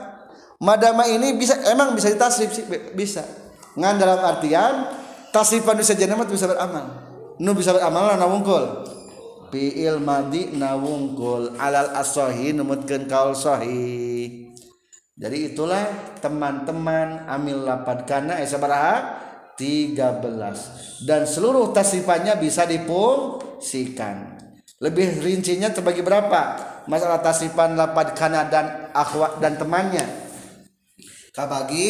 madama 0.62 1.10
ini 1.10 1.34
bisa 1.34 1.58
emang 1.70 1.98
bisa 1.98 2.14
ditasrif 2.14 2.54
sih 2.54 2.66
bisa. 2.94 3.26
Ngan 3.74 3.98
dalam 3.98 4.22
artian 4.22 4.94
tasrifan 5.34 5.78
bisa 5.78 5.98
jadi 5.98 6.14
bisa 6.14 6.46
beramal. 6.46 6.86
Nu 7.42 7.58
bisa 7.58 7.74
beramal 7.74 8.14
lah 8.14 8.30
unggul. 8.30 8.98
fiil 9.48 10.04
madi 10.04 10.52
nawungkul 10.52 11.56
alal 11.56 11.96
asohi 11.96 12.52
numutkeun 12.52 13.08
kaul 13.08 13.32
sohi 13.32 14.52
jadi 15.18 15.54
itulah 15.54 15.88
teman-teman 16.20 17.26
amil 17.26 17.64
lapad 17.66 18.06
kana 18.06 18.38
esa 18.44 18.60
baraha 18.60 19.27
13 19.58 21.10
dan 21.10 21.26
seluruh 21.26 21.74
tasifannya 21.74 22.38
bisa 22.38 22.70
dipungsikan 22.70 24.38
lebih 24.78 25.26
rincinya 25.26 25.74
terbagi 25.74 26.06
berapa? 26.06 26.42
Masalah 26.86 27.18
tasifan 27.18 27.74
lapad 27.74 28.14
kana 28.14 28.46
dan 28.46 28.94
akhwat 28.94 29.42
dan 29.42 29.58
temannya. 29.58 30.06
Kabagi 31.34 31.90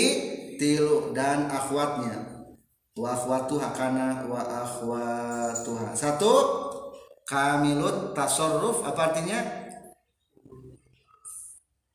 tilu 0.56 1.12
dan 1.12 1.52
akhwatnya. 1.52 2.48
Wa 2.96 3.12
akhwatuha 3.12 3.76
kana 3.76 4.24
wa 4.32 4.40
akhwatuha. 4.40 5.92
Satu 6.00 6.34
kamilut 7.28 8.16
tasarruf. 8.16 8.88
Apa 8.88 9.12
artinya? 9.12 9.44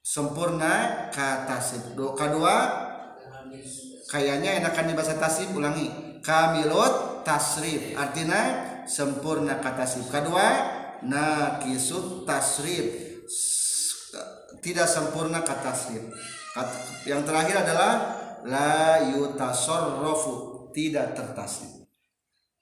Sempurna 0.05 1.09
katasib 1.09 1.97
kedua 1.97 2.55
kayaknya 4.13 4.61
enakan 4.61 4.93
di 4.93 4.95
bahasa 4.95 5.17
tasrif 5.17 5.49
ulangi. 5.57 5.89
Kamilut 6.21 7.25
tasrif 7.25 7.97
artinya 7.97 8.69
sempurna 8.85 9.59
katasib 9.59 10.07
kedua 10.13 10.45
nakisut 11.01 12.29
tasrif. 12.29 13.11
Tidak 14.63 14.87
sempurna 14.87 15.41
katasib 15.43 16.13
yang 17.09 17.25
terakhir 17.25 17.65
adalah 17.65 17.93
la 18.45 19.01
yutasarrafu 19.17 20.69
tidak 20.77 21.17
tertasrif. 21.17 21.89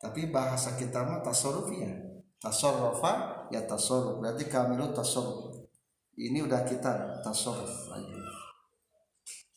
Tapi 0.01 0.33
bahasa 0.33 0.79
kita 0.79 1.05
mah 1.05 1.21
tasarruf 1.21 1.69
ya. 1.75 1.93
Tasarrufa 2.41 3.45
ya 3.53 3.61
tasarruf. 3.69 4.23
Berarti 4.23 4.49
kamilu 4.49 4.97
tasarruf. 4.97 5.69
Ini 6.17 6.41
udah 6.47 6.65
kita 6.65 7.21
tasarruf 7.21 7.93
lagi 7.93 8.17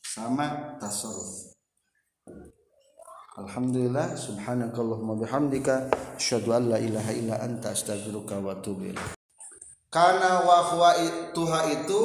sama 0.03 0.77
tasarruf 0.77 1.52
Alhamdulillah 3.33 4.13
subhanakallahumma 4.13 5.17
bihamdika 5.17 5.89
asyhadu 6.21 6.53
an 6.53 6.69
la 6.69 6.77
ilaha 6.77 7.09
illa 7.17 7.41
anta 7.41 7.73
astaghfiruka 7.73 8.37
wa 8.37 8.53
atubu 8.53 8.93
ilaik. 8.93 9.17
Kana 9.89 10.45
wa 10.45 10.69
huwa 10.69 10.93
tuha 11.33 11.65
itu 11.73 12.01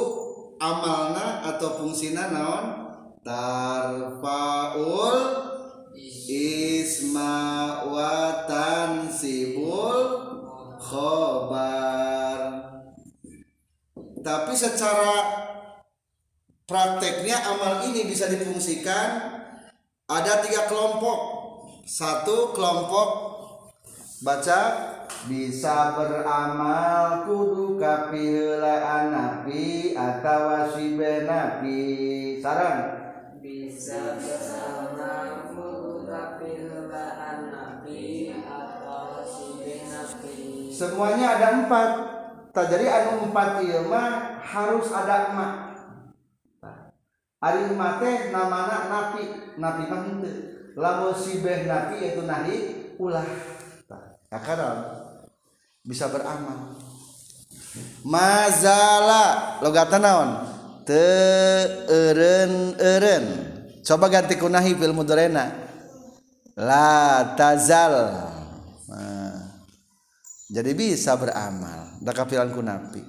amalna 0.57 1.45
atau 1.53 1.77
fungsina 1.77 2.33
naon? 2.33 2.65
Tarfaul 3.21 5.21
isma 6.25 7.85
wa 7.85 8.49
tansibul 8.49 10.01
khobar. 10.81 12.41
Tapi 14.17 14.53
secara 14.57 15.13
prakteknya 16.65 17.37
amal 17.53 17.85
ini 17.85 18.09
bisa 18.09 18.25
difungsikan 18.33 19.38
ada 20.09 20.41
tiga 20.41 20.65
kelompok. 20.65 21.19
Satu 21.85 22.53
kelompok 22.53 23.09
baca 24.25 24.61
bisa 25.25 25.97
beramal 25.97 27.25
kudu 27.25 27.81
kapilaan 27.81 29.09
nabi 29.09 29.97
atau 29.97 30.53
wasibe 30.53 31.25
nabi 31.25 31.81
saran 32.39 32.77
bisa 33.41 34.21
beramal 34.21 35.49
kudu 35.49 36.05
kapilaan 36.05 37.37
nabi 37.49 38.37
atau 38.37 39.17
wasibe 39.17 39.87
nabi 39.89 40.69
semuanya 40.69 41.37
ada 41.37 41.47
empat. 41.65 41.89
Tak 42.49 42.65
jadi 42.65 42.85
anu 42.89 43.29
empat 43.29 43.61
ilma 43.61 44.03
harus 44.41 44.89
ada 44.89 45.29
emak 45.29 45.68
Ari 47.39 47.71
mate 47.71 48.35
namana 48.35 48.91
napi 48.91 49.55
napi 49.55 49.83
mah 49.87 49.99
henteu 50.03 50.35
lamun 50.75 51.15
sibeh 51.15 51.63
napi 51.63 52.03
yaitu 52.03 52.27
nahi 52.27 52.55
ulah. 52.99 53.23
Akaran 54.27 54.83
bisa 55.87 56.11
beramal. 56.11 56.75
Mazala. 58.03 59.55
Logatan 59.63 60.03
naon? 60.03 60.29
Te 60.83 61.07
eren 61.87 63.23
coba 63.87 64.11
ganti 64.11 64.35
kunahi 64.35 64.75
fil 64.75 64.91
mudorena. 64.91 65.47
La 66.59 67.23
tazal. 67.39 67.95
Nah, 68.91 69.47
jadi 70.51 70.75
bisa 70.75 71.15
beramal. 71.15 72.03
Da 72.03 72.11
kafilan 72.11 72.51
kunapi 72.51 72.99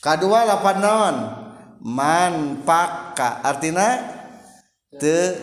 kedua 0.00 0.48
lapan 0.48 0.76
naon 0.80 1.16
man 1.82 2.62
paka 2.66 3.42
artinya 3.42 3.98
te 4.98 5.34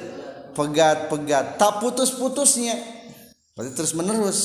pegat-pegat. 0.55 1.59
Tak 1.59 1.83
putus-putusnya. 1.83 2.75
Berarti 3.55 3.71
terus 3.75 3.95
menerus 3.95 4.39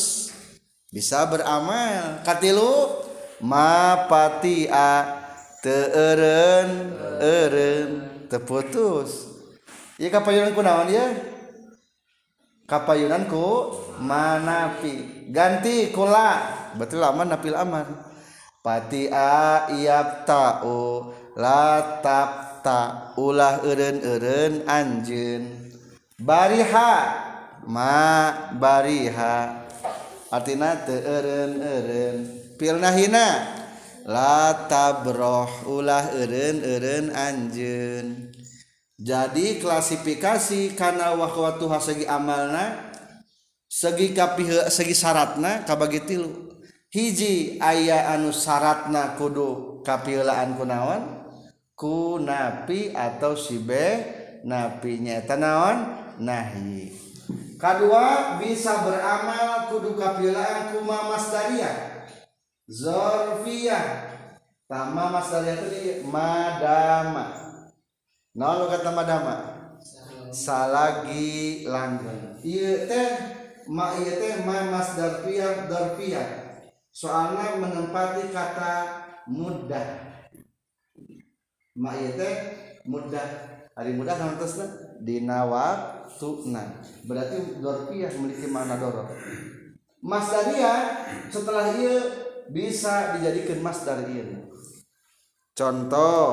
bisa 0.90 1.26
beramal. 1.26 2.22
Katilu 2.26 3.02
ma 3.40 4.06
pati 4.06 4.68
a 4.68 5.22
te 5.60 5.92
eren 5.92 6.68
terputus 8.32 9.28
iya 10.00 10.08
kapayunan 10.08 10.56
ku 10.56 10.64
naon 10.64 10.88
ya 10.88 11.12
kapayunan 12.64 13.28
ku 13.28 13.76
manapi. 14.00 15.28
Ganti 15.28 15.92
kula. 15.92 16.40
Berarti 16.78 16.96
lama 16.96 17.22
napil 17.26 17.52
aman 17.58 17.84
pati 18.60 19.08
a 19.12 19.68
iap 19.72 20.24
ta'u 20.28 21.12
latap 21.40 22.60
tak 22.60 23.16
ulah 23.16 23.64
en-en 23.64 24.68
anjun 24.68 25.72
bariha 26.20 26.92
ma 27.64 27.96
bariha. 28.52 29.64
Artinya 30.30 30.78
teeren-eren 30.86 32.22
pilnahina 32.54 33.50
latabroh 34.06 35.66
ulah 35.66 36.14
eren 36.14 36.62
eren 36.62 37.10
anjen 37.10 38.30
jadi 38.94 39.58
klasifikasi 39.58 40.78
karena 40.78 41.18
wakwatu 41.18 41.66
segi 41.82 42.06
amalna 42.06 42.94
segi 43.66 44.14
kapi 44.14 44.70
segi 44.70 44.94
syaratna 44.94 45.66
kabagi 45.66 46.06
tilu. 46.06 46.30
Hiji 46.90 47.58
ayah 47.62 48.14
anu 48.14 48.30
syaratna 48.34 49.18
kudu 49.18 49.82
kapilaan 49.86 50.58
kunawan 50.58 51.19
ku 51.80 52.20
napi 52.20 52.92
atau 52.92 53.32
sibe 53.32 54.04
napinya. 54.44 55.16
Tanawan 55.24 55.78
nahi. 56.20 56.92
Kedua 57.56 58.36
bisa 58.36 58.84
beramal 58.84 59.72
kudu 59.72 59.96
kapilaan 59.96 60.76
kuma 60.76 61.16
masdariyah 61.16 62.04
zorfiyah. 62.68 64.12
Tama 64.68 65.08
masdariyah 65.08 65.56
itu 65.56 66.04
madama. 66.04 67.32
Naon 68.36 68.68
kata 68.68 68.92
madama? 68.92 69.34
Salagi 70.30 71.64
langgeng. 71.64 72.36
Iya 72.44 72.84
teh 72.84 73.08
ma 73.72 73.96
iya 73.96 74.20
teh 74.20 74.44
ma 74.44 74.68
masdarfiyah 74.68 75.64
darfiyah 75.64 76.28
soalnya 76.90 77.56
menempati 77.56 78.34
kata 78.34 78.74
mudah 79.30 80.09
mak 81.80 81.96
teh 81.96 82.34
mudah 82.84 83.24
hari 83.72 83.96
mudah 83.96 84.12
nantesna 84.20 84.68
dina 85.00 85.48
waktuna 85.48 86.84
berarti 87.08 87.56
dorfiyah 87.64 88.12
memiliki 88.20 88.52
makna 88.52 88.76
doror. 88.76 89.08
Masdaria 90.00 90.96
setelah 91.32 91.72
ia 91.76 91.96
bisa 92.52 93.16
dijadikan 93.16 93.64
masdar 93.64 94.04
ieu. 94.04 94.52
Contoh 95.56 96.28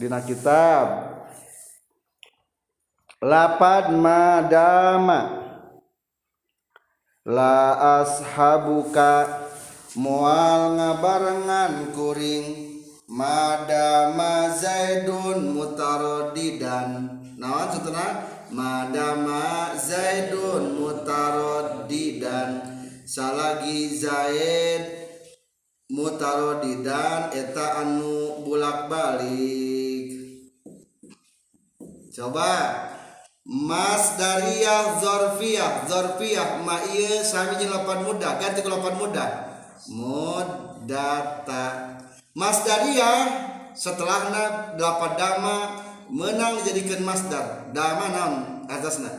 dina 0.00 0.24
kitab 0.24 0.88
lapad 3.20 3.92
madama. 3.92 5.44
La 7.26 7.74
ashabuka 7.98 9.42
mual 9.98 10.78
ngabarengan 10.78 11.90
kuring 11.90 12.75
madama 13.06 14.50
zaidun 14.50 15.54
mutarodidan 15.54 17.06
naon 17.38 17.70
setelah 17.70 18.26
madama 18.50 19.70
zaidun 19.78 20.82
mutarodidan 20.82 22.66
salagi 23.06 23.94
zaid 23.94 24.82
mutarodidan 25.86 27.30
eta 27.30 27.86
anu 27.86 28.42
bulak 28.42 28.90
balik. 28.90 30.10
Coba. 32.10 32.82
Mas 33.46 34.18
Dariyah 34.18 34.98
Zorfiyah 34.98 35.86
Zorfiyah 35.86 36.66
ma 36.66 36.82
iya 36.90 37.22
sami 37.22 37.62
jeung 37.62 37.70
lapan 37.70 38.02
muda. 38.02 38.42
Ganti 38.42 38.58
ke 38.58 38.66
lapan 38.66 38.98
muda. 38.98 39.26
Mudata 39.86 41.85
masdariyah 42.36 43.20
setelahna 43.72 44.76
dapat 44.76 45.16
dama 45.16 45.56
menang 46.12 46.60
dijadikan 46.60 47.02
masdar. 47.02 47.72
Dama 47.72 48.12
naon 48.12 48.34
atasna 48.68 49.10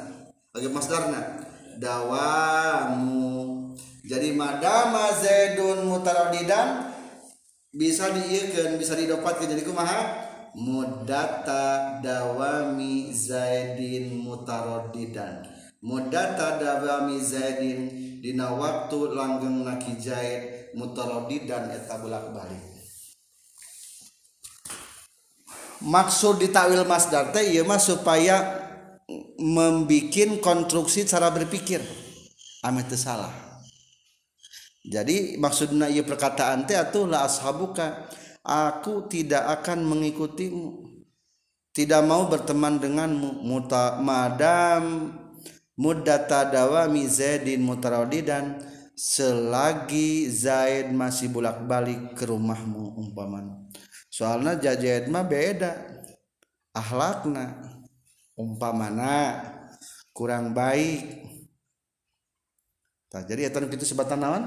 bagi 0.53 0.69
masdarna. 0.69 1.43
Dawamu. 1.77 3.73
Jadi 4.07 4.33
madama 4.33 5.13
zaidun 5.13 5.89
mutaradidan 5.89 6.93
bisa 7.69 8.09
diieukeun 8.13 8.79
bisa 8.79 8.95
didapatkeun 8.95 9.51
jadi 9.51 9.65
kumaha? 9.65 10.25
Mudata 10.57 12.01
dawami 12.01 13.13
zaidin 13.13 14.25
mutaradidan 14.25 15.45
mudata 15.85 16.57
dawami 16.57 17.21
zaidin 17.21 17.93
dina 18.25 18.49
waktu 18.57 19.13
langgeng 19.13 19.61
naki 19.61 20.01
zaid 20.01 20.73
mutaradidan 20.73 21.69
eta 21.69 22.01
bolak 22.01 22.33
balik 22.33 22.76
maksud 25.83 26.41
ditawil 26.41 26.83
masdar 26.87 27.29
teh 27.33 27.53
ieu 27.53 27.65
mah 27.65 27.81
supaya 27.81 28.65
membikin 29.37 30.41
konstruksi 30.41 31.05
cara 31.05 31.29
berpikir. 31.31 31.79
Amit 32.65 32.89
salah. 32.97 33.31
Jadi 34.87 35.35
maksudnya 35.37 35.91
ia 35.91 36.01
perkataan 36.01 36.65
teh 36.65 36.75
atuh 36.75 37.05
la 37.05 37.27
ashabuka 37.27 38.07
aku 38.41 39.05
tidak 39.11 39.61
akan 39.61 39.83
mengikutimu. 39.85 40.95
Tidak 41.75 42.01
mau 42.01 42.25
berteman 42.25 42.81
denganmu. 42.81 43.45
Muta 43.45 44.01
madam 44.01 45.13
muddata 45.77 46.49
dawami 46.49 47.05
zaidin 47.05 47.61
mutaradidan 47.61 48.57
selagi 48.97 50.25
Zaid 50.33 50.89
masih 50.89 51.29
bolak-balik 51.29 52.17
ke 52.17 52.25
rumahmu 52.25 52.97
umpaman 52.97 53.69
soalnya 54.17 54.57
jajaid 54.57 55.13
mah 55.13 55.21
beda. 55.21 56.01
Akhlakna 56.73 57.61
umpamana 58.33 59.37
kurang 60.09 60.57
baik. 60.57 61.05
Tak 63.13 63.29
jadi 63.29 63.53
eta 63.53 63.61
kitu 63.69 63.85
sebatan 63.85 64.17
naon? 64.17 64.43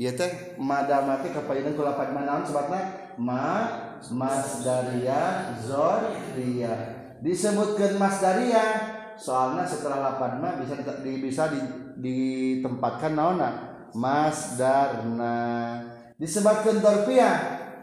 Ieu 0.00 0.16
teh 0.16 0.56
madamati 0.56 1.28
kapayeun 1.36 1.76
ku 1.76 1.84
lapan 1.84 2.24
naon 2.24 2.44
sebatna? 2.48 2.80
Ma 3.20 3.68
masdaria 4.08 5.52
zorria 5.60 6.74
disebutkan 7.22 7.94
masdaria 8.02 8.64
soalnya 9.14 9.62
setelah 9.62 10.10
lapan 10.10 10.42
ma 10.42 10.58
bisa 10.58 10.74
di, 10.74 11.12
bisa 11.22 11.46
di, 11.52 11.60
ditempatkan 12.00 13.14
naona 13.14 13.48
masdarna. 13.94 15.38
Disebutkan 16.18 16.82
dorpia 16.82 17.30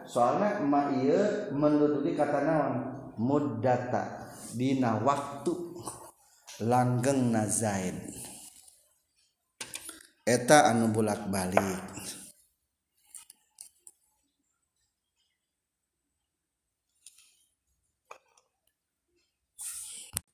soalnya 0.10 0.58
ma 0.66 0.90
iya 0.98 1.54
menduduki 1.54 2.18
kata 2.18 2.42
naon? 2.42 2.74
Mudata 3.22 4.34
dina 4.58 4.98
waktu. 5.06 5.54
Langgeng 6.60 7.32
nazain 7.32 7.96
eta 10.30 10.70
anu 10.70 10.94
bulak 10.94 11.26
balik 11.34 11.82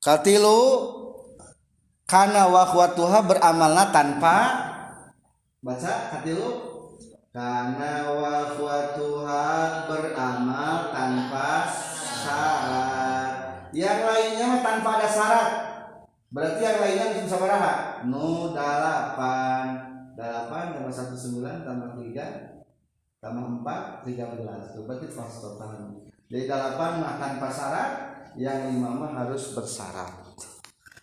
katilu 0.04 0.60
karena 2.04 2.52
wakwatuha 2.52 3.24
beramalna 3.24 3.96
tanpa 3.96 4.36
baca 5.64 5.94
katilu? 6.12 6.75
Kana 7.36 8.16
wakhwatuha 8.16 9.44
beramal 9.92 10.96
tanpa 10.96 11.68
syarat. 11.68 13.36
Yang 13.76 14.00
lainnya 14.08 14.64
tanpa 14.64 14.90
ada 15.04 15.10
syarat. 15.12 15.50
Berarti 16.32 16.64
yang 16.64 16.80
lainnya 16.80 17.06
bisa 17.12 17.36
sabaraha 17.36 18.08
nu 18.08 18.56
dalapan 18.56 19.84
dalapan 20.16 20.80
tambah 20.80 20.96
satu 20.96 21.12
sembilan 21.12 21.68
tambah 21.68 22.00
tiga. 22.00 22.28
Tambah 23.20 23.60
empat 23.60 24.08
tiga 24.08 24.32
belas. 24.32 24.72
Itu 24.72 24.88
berarti 24.88 25.12
pas 25.12 25.36
total. 25.36 25.92
Jadi 26.32 26.48
dalapan 26.48 27.04
mah 27.04 27.20
tanpa 27.20 27.52
syarat 27.52 27.92
yang 28.40 28.72
lima 28.72 29.12
harus 29.12 29.52
bersyarat. 29.52 30.40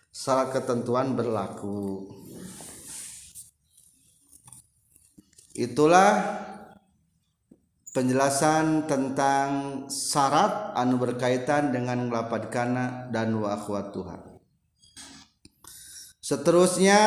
Syarat 0.09 0.49
ketentuan 0.49 1.13
berlaku 1.13 2.09
itulah 5.53 6.41
penjelasan 7.93 8.89
tentang 8.89 9.49
syarat 9.89 10.73
anu 10.73 10.97
berkaitan 10.97 11.69
dengan 11.69 12.09
lapad 12.09 12.49
kana 12.49 13.07
dan 13.13 13.37
wa 13.37 13.53
akhwatuha 13.53 14.33
seterusnya 16.23 17.01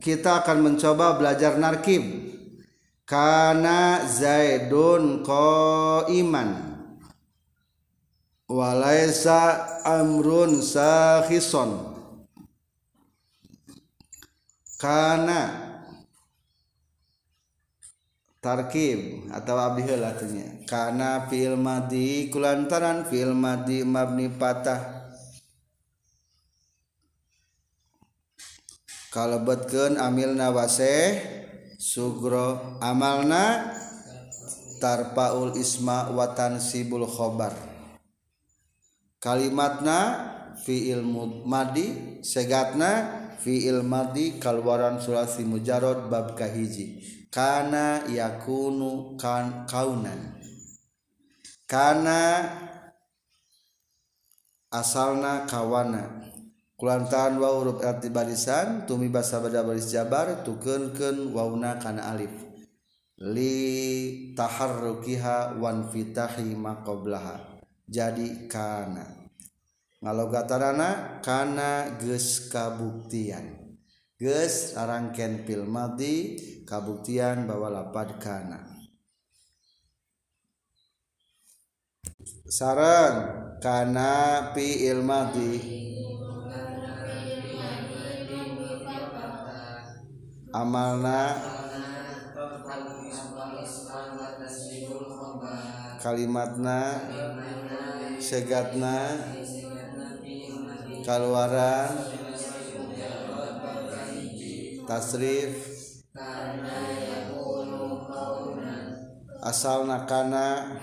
kita 0.00 0.40
akan 0.40 0.72
mencoba 0.72 1.20
belajar 1.20 1.60
narkib. 1.60 2.32
Kana 3.04 4.08
zaidun 4.08 5.20
qaiman. 5.20 6.72
Walaisa 8.48 9.64
amrun 9.80 10.60
sahison 10.60 11.92
kana 14.76 15.71
tarkib 18.42 19.30
atau 19.30 19.54
abdi 19.54 19.86
heula 19.86 20.18
kana 20.66 21.30
fi'il 21.30 21.54
madhi 21.54 22.26
kulantaran 22.26 23.06
fi'il 23.06 23.38
madhi 23.38 23.86
mabni 23.86 24.26
patah. 24.34 24.98
Kalebetkeun 29.12 30.00
amilna 30.00 30.50
waseh 30.50 31.20
sugro 31.76 32.80
amalna 32.82 33.76
tarpaul 34.82 35.54
isma 35.54 36.10
watan 36.10 36.58
sibul 36.58 37.06
khobar. 37.06 37.54
Kalimatna 39.22 39.98
fi'il 40.66 41.04
madi 41.46 42.18
segatna 42.26 42.90
fi'il 43.38 43.86
madi 43.86 44.42
kalwaran 44.42 44.98
sulasi 44.98 45.46
mujarod 45.46 46.10
bab 46.10 46.34
kahiji. 46.34 47.21
kana 47.32 48.04
yakunu 48.12 49.16
kan 49.16 49.64
kaunan. 49.64 50.36
Kana 51.64 52.44
asalna 54.68 55.48
kawana. 55.48 56.20
Kulantaran 56.76 57.40
wa 57.40 57.48
huruf 57.56 57.80
arti 57.80 58.12
barisan 58.12 58.84
tumi 58.84 59.08
basa 59.08 59.40
bada 59.40 59.64
baris 59.64 59.88
jabar 59.88 60.44
tukeunkeun 60.44 61.32
wauna 61.32 61.80
kana 61.80 62.12
alif. 62.12 62.34
Li 63.16 64.34
taharrukiha 64.36 65.56
wan 65.56 65.88
fitahi 65.88 66.52
maqablaha. 66.52 67.64
Jadi 67.88 68.50
kana. 68.50 69.08
Ngalogatarana 70.02 71.22
kana 71.24 71.96
geus 71.96 72.50
kabuktian. 72.52 73.78
Geus 74.18 74.74
arangken 74.74 75.46
fil 75.46 75.64
madi 75.64 76.34
kabuktian 76.72 77.44
bahwa 77.44 77.68
lapad 77.68 78.16
kana. 78.16 78.64
Sarang 82.48 83.16
kana 83.60 84.48
fi 84.56 84.88
ilmadi. 84.88 85.52
Amalna. 90.56 91.36
Kalimatna. 96.00 96.80
Segatna. 98.16 98.96
Kaluaran 101.04 101.92
tasrif 104.86 105.71
asal 109.42 109.90
nakana 109.90 110.78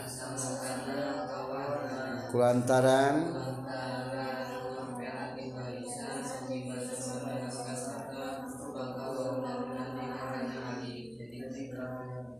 kulantaran. 2.29 3.47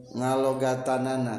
Ngalogatanana. 0.10 1.38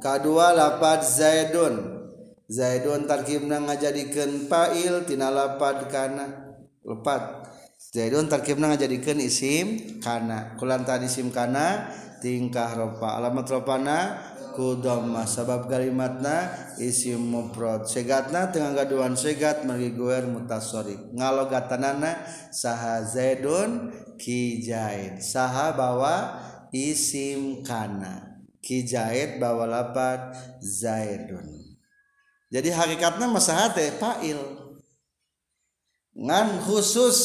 Kedua 0.00 0.52
lapad 0.52 1.00
zaidun. 1.00 1.74
Zaidun 2.50 3.08
tarkibna 3.08 3.64
ngajadikeun 3.64 4.50
fa'il 4.50 5.08
tina 5.08 5.32
lapad 5.32 5.88
kana. 5.88 6.49
lepat. 6.84 7.50
Zaidun 7.90 8.30
tarkibna 8.30 8.70
ngajadikeun 8.70 9.18
isim 9.18 9.98
kana. 9.98 10.54
Kulantaran 10.54 11.02
isim 11.02 11.34
kana 11.34 11.90
tingkah 12.20 12.70
ropa 12.76 13.18
alamat 13.18 13.48
ropana 13.50 13.98
ku 14.54 14.76
sabab 15.26 15.66
kalimatna 15.66 16.52
isim 16.76 17.32
mufrad 17.32 17.88
segatna 17.88 18.52
tengah 18.52 18.76
gaduhan 18.76 19.16
segat 19.16 19.64
magi 19.64 19.96
guer 19.96 20.28
mutasarrif. 20.28 21.00
Ngalogatanana 21.16 22.20
saha 22.52 23.02
Zaidun 23.02 23.90
ki 24.20 24.60
Zaid 24.60 25.24
saha 25.24 25.72
bawa 25.72 26.36
isim 26.76 27.64
kana. 27.64 28.44
Ki 28.60 28.84
Zaid 28.84 29.40
bawa 29.40 29.64
lapat 29.64 30.36
Zaidun. 30.60 31.74
Jadi 32.52 32.68
hakikatnya 32.68 33.26
masahate 33.30 33.94
fa'il. 33.96 34.59
Ngan 36.14 36.62
khusus 36.66 37.18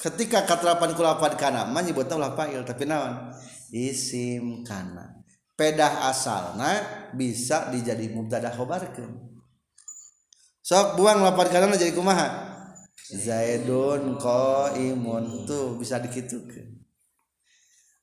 ketika 0.00 0.44
katelapan 0.46 0.92
kulapan 0.94 1.32
kana 1.34 1.62
menyebutnya 1.66 2.14
ulah 2.20 2.32
fa'il 2.36 2.62
tapi 2.62 2.86
naon? 2.86 3.32
Isim 3.74 4.62
kana. 4.62 5.16
Pedah 5.56 6.12
asalna 6.12 6.84
bisa 7.16 7.72
dijadi 7.72 8.12
mubtada 8.12 8.52
khobarkeun. 8.52 9.40
Sok 10.60 11.00
buang 11.00 11.24
lapan 11.24 11.48
kana 11.48 11.74
jadi 11.74 11.96
kumaha? 11.96 12.54
Zaidun 13.06 14.20
qaimun 14.20 15.48
tuh 15.48 15.80
bisa 15.80 15.96
dikitukeun. 16.02 16.76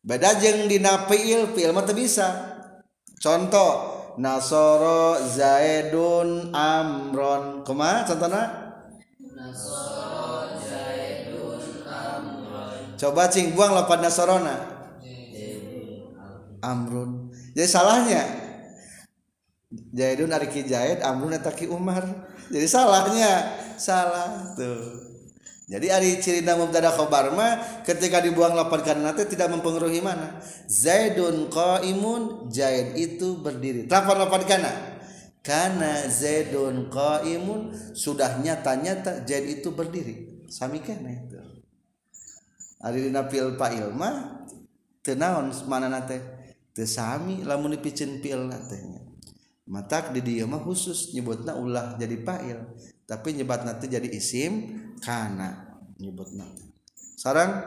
Beda 0.04 0.36
jeung 0.42 0.68
dina 0.68 1.08
fiil 1.08 1.54
fiil 1.56 1.72
mah 1.72 1.86
bisa. 1.94 2.28
Contoh 3.22 3.72
nasoro 4.20 5.22
zaidun 5.30 6.52
amron. 6.52 7.64
Kumaha 7.64 8.04
contohna? 8.04 8.44
Nasoro 9.22 10.13
coba 13.04 13.28
cing 13.28 13.52
buang 13.52 13.76
lapan 13.76 14.08
nasarona 14.08 14.74
amrun. 16.64 17.28
Jadi 17.52 17.68
salahnya. 17.68 18.24
Zaidun 19.92 20.32
ari 20.32 20.48
ki 20.48 20.64
Zaid 20.64 21.04
amrun 21.04 21.36
eta 21.36 21.52
ki 21.52 21.68
Umar. 21.68 22.08
Jadi 22.48 22.66
salahnya. 22.66 23.60
Salah 23.76 24.56
tuh. 24.56 25.12
Jadi 25.68 25.88
ari 25.90 26.20
ciri 26.20 26.44
mubtada 26.60 26.92
khabar 26.92 27.32
mah 27.34 27.84
ketika 27.88 28.20
dibuang 28.20 28.54
lapan 28.54 28.84
karena 28.84 29.12
tidak 29.16 29.52
mempengaruhi 29.52 30.00
mana. 30.00 30.40
Zaidun 30.72 31.52
qaimun 31.52 32.48
Zaid 32.48 32.96
itu 32.96 33.44
berdiri. 33.44 33.92
Lapan 33.92 34.16
lapan 34.24 34.42
kana? 34.48 34.74
Karena 35.44 36.08
Zaidun 36.08 36.88
qaimun 36.88 37.76
sudah 37.92 38.40
nyata-nyata 38.40 39.28
Zaid 39.28 39.60
itu 39.60 39.74
berdiri. 39.74 40.48
Sami 40.48 40.86
keneh 40.86 41.26
ari 41.26 41.53
dina 42.92 43.24
pil 43.30 43.56
fa'il 43.56 43.94
mah 43.96 44.44
teu 45.00 45.16
naon 45.16 45.54
mana 45.70 45.88
nate 45.88 46.20
teu 46.76 46.84
sami 46.84 47.46
lamun 47.48 47.78
dipicin 47.78 48.20
pil 48.20 48.50
teh. 48.68 48.82
Matak 49.64 50.12
di 50.12 50.20
dieu 50.20 50.44
mah 50.44 50.60
khusus 50.60 51.16
nyebutna 51.16 51.56
ulah 51.56 51.96
jadi 51.96 52.20
fa'il 52.20 52.60
tapi 53.08 53.32
nyebat 53.32 53.64
nanti 53.64 53.88
jadi 53.88 54.12
isim 54.12 54.76
kana 55.00 55.80
nyebutna 55.96 56.44
sarang 57.16 57.64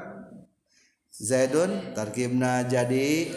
Zaidun 1.17 1.97
tarkibna 1.97 2.69
jadi 2.69 3.33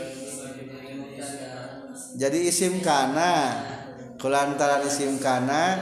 jadi 2.19 2.39
isim 2.51 2.83
kana. 2.83 3.55
Kulantaran 4.19 4.83
isim 4.83 5.15
kana 5.23 5.79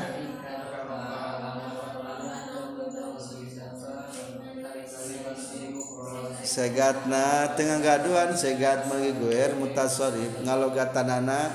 segatna 6.48 7.52
tengah 7.60 7.84
gaduhan 7.84 8.32
segat 8.32 8.88
mengiguer 8.88 9.52
mutasorif 9.60 10.32
ngalogatanana. 10.48 11.52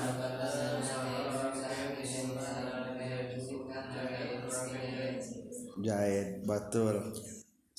Jahit 5.83 6.47
batul 6.47 7.11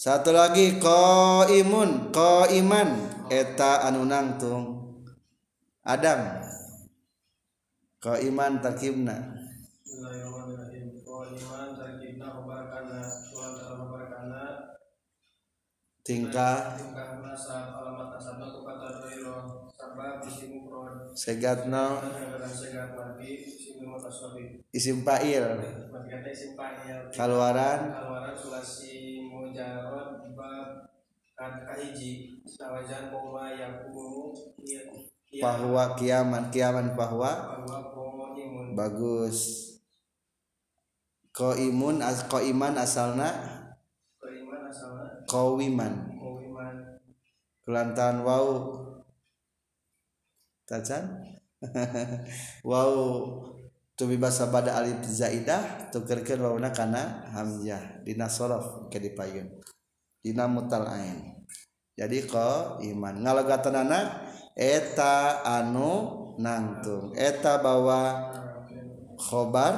satu 0.05 0.37
lagi 0.37 0.83
ko 0.83 1.47
imun 1.49 2.13
ko 2.13 2.45
iman 2.51 2.89
eta 3.33 3.89
anu 3.89 4.05
nangtung. 4.05 4.93
Adam. 5.81 6.45
Ko 8.03 8.13
iman 8.13 8.61
takibna. 8.61 9.17
Bismillahirrahmanirrahim. 9.81 11.01
Ko 11.07 11.25
iman 11.25 11.79
takibna 11.79 12.43
barkana 12.43 13.01
suan 13.07 13.55
barkana 13.89 14.43
tingkah 16.05 16.77
segatna 21.17 22.05
isim 24.75 25.01
fa'il. 25.01 25.47
Kaluaran 27.15 27.95
sulasi 28.37 29.23
mujarrad 29.31 30.35
bab 30.35 30.91
kahiji 31.39 32.43
sawajan 32.45 33.09
bahwa 33.09 33.49
bahwa 35.41 35.85
kiaman. 35.97 36.51
Kiaman 36.51 36.99
bahwa 36.99 37.63
bagus 38.75 39.71
ko 41.35 41.55
imun 41.55 42.03
as 42.03 42.27
ko 42.31 42.39
iman 42.43 42.79
asalna 42.79 43.54
qawiman. 45.29 46.15
Kelantan 47.65 48.25
wau. 48.25 48.81
Tajan 50.65 51.21
wau 52.71 52.97
tubi 53.97 54.17
basa 54.17 54.49
bada 54.49 54.81
alif 54.81 55.05
zaidah 55.05 55.93
tukerkeun 55.93 56.41
wauna 56.41 56.73
kana 56.73 57.29
hamzah. 57.33 58.01
Dina 58.05 58.29
sorof 58.29 58.89
ke 58.89 59.01
dipayun. 59.01 59.49
Dina 60.25 60.49
mutal 60.49 60.89
ain. 60.89 61.45
Jadi 61.95 62.27
ko 62.27 62.81
iman 62.83 63.23
ngalogatanana 63.23 64.27
eta 64.59 65.45
anu 65.47 66.35
nangtung. 66.43 67.15
Eta 67.15 67.63
bawa 67.63 68.33
khobar 69.15 69.75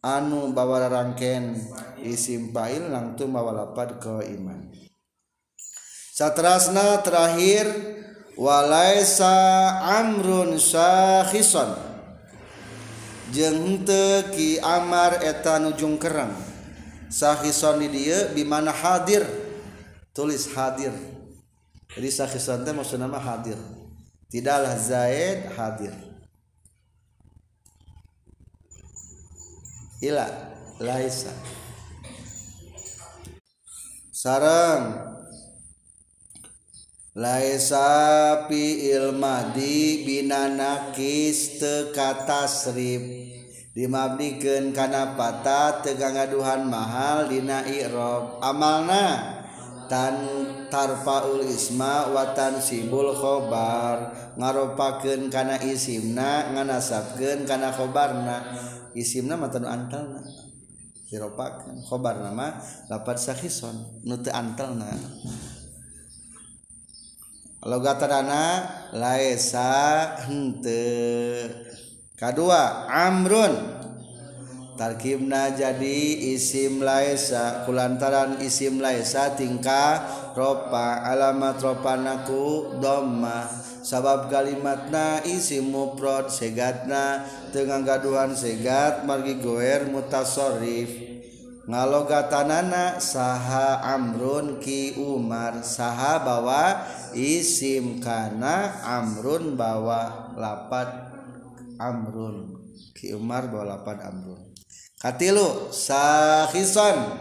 anu 0.00 0.52
bawa 0.56 0.88
rangken 0.88 1.56
isim 2.04 2.52
fa'il 2.52 2.92
nangtung 2.92 3.32
bawa 3.32 3.50
lapad 3.50 3.98
ke 3.98 4.30
iman. 4.36 4.70
Satrasna 6.14 7.02
terakhir 7.02 7.66
walaisa 8.38 9.34
amrun 9.82 10.54
syahison 10.60 11.74
jeung 13.34 13.82
teu 13.82 14.30
ki 14.30 14.62
amar 14.62 15.18
eta 15.26 15.58
nujung 15.58 15.98
kerang 15.98 16.30
sahison 17.10 17.82
di 17.82 17.90
dieu 17.90 18.30
di 18.30 18.46
mana 18.46 18.70
hadir? 18.70 19.26
Tulis 20.14 20.46
hadir. 20.54 20.94
Jadi 21.94 22.08
sahison 22.10 22.62
teh 22.62 22.70
maksudna 22.70 23.10
mah 23.10 23.22
hadir. 23.22 23.58
Tidaklah 24.30 24.74
zaid 24.78 25.50
hadir. 25.58 25.94
Ila 30.02 30.26
laisa 30.78 31.30
sarang 34.24 35.12
Laisa 37.14 38.48
fi 38.50 38.90
ilmadi 38.90 40.02
binanakis 40.02 41.62
kata 41.94 42.26
tasrif 42.26 43.04
dimabdikeun 43.70 44.74
kana 44.74 45.14
patah 45.14 45.78
tegang 45.78 46.18
aduhan 46.18 46.66
mahal 46.66 47.30
dina 47.30 47.62
i'rob. 47.70 48.42
Amalna 48.42 49.06
tan 49.86 50.26
tarfaul 50.74 51.46
isma 51.46 52.10
watan 52.10 52.58
sibul 52.58 53.14
khobar. 53.14 54.10
Ngaropakeun 54.34 55.30
kana 55.30 55.54
isimna 55.62 56.50
nganasabkeun 56.50 57.46
kana 57.46 57.70
khobarna. 57.70 58.42
Isimna 58.90 59.38
matan 59.38 59.70
antalna. 59.70 60.43
diropakan 61.08 61.84
khobar 61.84 62.20
nama 62.20 62.60
lapat 62.88 63.20
sakison. 63.20 64.02
Nute 64.04 64.32
antel 64.32 64.76
na 64.76 64.88
logatadana 67.64 68.68
laisa 68.92 69.70
hente 70.24 70.84
kedua 72.16 72.88
amrun. 72.88 73.83
Tarkibna 74.74 75.54
jadi 75.54 75.98
isim 76.34 76.82
laisa 76.82 77.62
kulantaran 77.62 78.42
isim 78.42 78.82
laisa 78.82 79.38
tingkah 79.38 80.02
ropa 80.34 81.06
alamat 81.06 81.62
ropanaku 81.62 82.78
doma 82.82 83.46
sabab 83.84 84.32
kalimatna 84.32 85.20
isim 85.22 85.68
mufrad 85.68 86.32
segatna 86.32 87.22
dengan 87.52 87.84
gaduhan 87.84 88.32
segat 88.32 89.04
margi 89.04 89.38
goer 89.38 89.86
mutasorif. 89.92 91.12
Ngalogatanana 91.64 93.00
saha 93.00 93.80
amrun 93.96 94.60
ki 94.60 95.00
umar. 95.00 95.64
Saha 95.64 96.20
bawa 96.20 96.84
isim 97.16 98.04
kana 98.04 98.84
amrun 98.84 99.56
bawa 99.56 100.32
lapat 100.36 100.92
amrun. 101.80 102.52
Ki 102.92 103.16
umar 103.16 103.48
bawa 103.48 103.80
lapat 103.80 103.96
amrun 104.04 104.43
katilu 105.04 105.68
sahison 105.68 107.20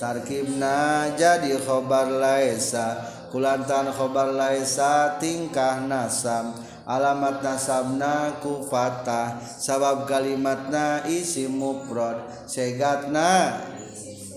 tarkibna 0.00 1.12
jadi 1.20 1.60
khobar 1.60 2.08
laisa 2.08 2.96
kulantan 3.28 3.92
khobar 3.92 4.32
laisa 4.32 5.20
tingkah 5.20 5.84
nasam 5.84 6.56
alamat 6.90 7.38
nasabna 7.44 8.40
ku 8.42 8.66
fatah 8.66 9.38
sabab 9.38 10.10
kalimatna 10.10 11.06
isim 11.06 11.54
mufrad. 11.54 12.18
Segatna 12.50 13.62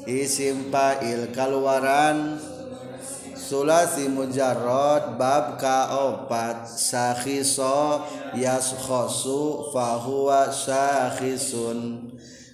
isim 0.06 0.70
fa'il 0.70 1.34
kaluaran. 1.34 2.38
Sulasi 3.34 4.08
mujarrad 4.08 5.20
bab 5.20 5.60
kaopat 5.60 6.64
sakhiso 6.64 8.02
yaskhosu 8.38 9.70
fahuwa 9.74 10.48
sakhisun 10.48 12.08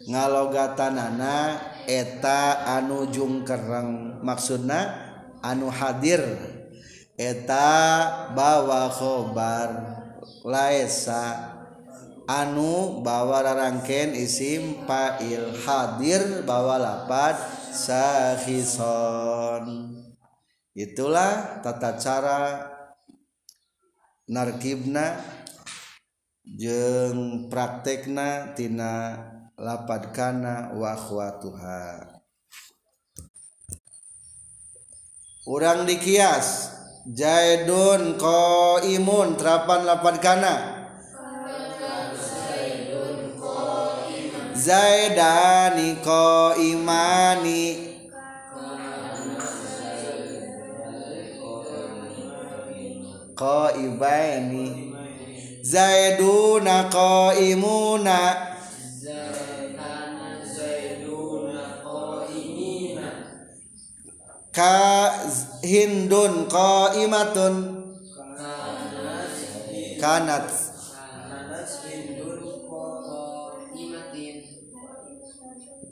ngalogatanana 0.09 1.61
eta 1.85 2.65
anu 2.81 3.05
kereng 3.45 4.17
maksudna 4.25 5.05
anu 5.45 5.69
hadir. 5.69 6.25
Eta 7.19 8.31
bawa 8.33 8.89
khobar. 8.89 10.01
Laesa 10.39 11.51
anu 12.23 13.03
bawa 13.03 13.43
rarangken 13.43 14.15
isim 14.15 14.87
fa'il 14.87 15.51
hadir 15.67 16.47
bawa 16.47 16.79
lapad 16.79 17.35
sahison 17.75 19.19
itulah 20.71 21.59
tata 21.59 21.99
cara 21.99 22.71
narkibna. 24.31 25.19
Jeng 26.49 27.45
praktekna 27.45 28.57
tina 28.57 29.21
lapad 29.59 30.15
kana 30.15 30.71
wa 30.71 30.95
akhwatuha. 30.95 32.07
Urang 35.51 35.83
dikias 35.83 36.71
jaidun 37.03 38.15
qaimun 38.15 39.35
terapan 39.35 39.83
lapad 39.83 40.23
kana. 40.23 40.55
Zaidani 44.55 45.99
qaimani. 46.03 47.63
Qaibaini. 53.35 54.67
Zaiduna 55.63 56.91
qaimuna 56.91 58.19
ka 64.59 64.75
hindun 65.63 66.51
qaimatun 66.51 67.55
kanat. 70.03 70.47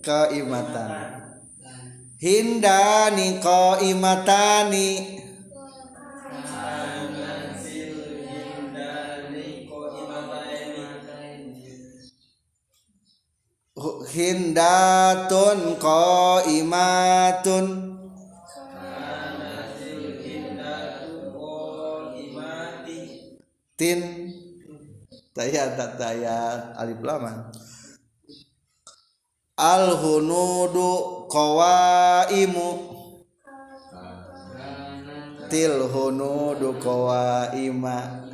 Qaimatan 0.08 0.92
hindani 2.24 3.28
qaimatani 3.44 4.88
hindatun 14.16 15.60
qaimatun 15.84 17.66
tin. 23.78 24.02
Daya 25.38 25.78
daya 25.78 26.74
alif 26.82 26.98
laman 27.06 27.30
eh. 27.30 27.46
al 29.58 29.94
hunudu 30.02 31.30
qawaimu. 31.30 32.70
Til 35.48 35.80
hunudu 35.80 36.76
qawaima 36.84 38.28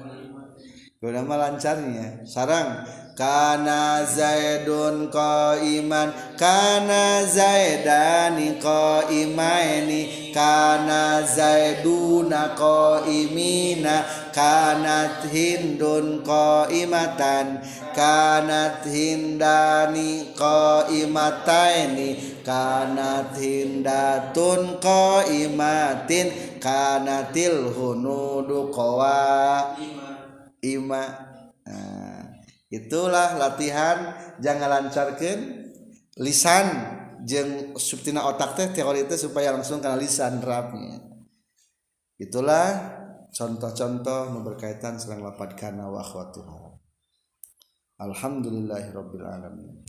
Udah 1.04 1.20
lancarnya 1.28 2.24
sarang. 2.24 3.03
Kana 3.16 4.02
zaidun 4.06 5.10
qaiman 5.14 6.10
kana 6.42 7.22
zaidani 7.36 8.48
qaimaini 8.66 10.34
kana 10.34 11.22
zaiduna 11.36 12.42
qaimina 12.58 13.96
kanat 14.38 15.30
hindun 15.30 16.26
qaimatan 16.26 17.62
kanat 18.00 18.82
hindani 18.96 20.34
qaimataini 20.42 22.10
kanat 22.50 23.38
hindatun 23.38 24.82
qaimatin 24.82 26.28
kanatil 26.58 27.70
hunudu 27.78 28.74
qawa 28.74 29.78
ima 30.66 31.33
itulah 32.74 33.38
latihan 33.38 34.18
jangan 34.42 34.82
lancarkan 34.82 35.70
lisan. 36.18 36.68
Jeng 37.24 37.80
subtina 37.80 38.28
otak 38.28 38.60
teh 38.60 38.68
teori 38.76 39.08
itu 39.08 39.16
supaya 39.16 39.56
langsung 39.56 39.80
kena 39.80 39.96
lisan 39.96 40.44
rapnya 40.44 41.00
itulah 42.20 43.00
contoh-contoh 43.32 44.44
berkaitan 44.44 45.00
serang 45.00 45.24
lapat 45.24 45.56
karena 45.56 45.88
wahwatuha 45.88 46.76
Alhamdulillahirobbilalamin 48.04 49.88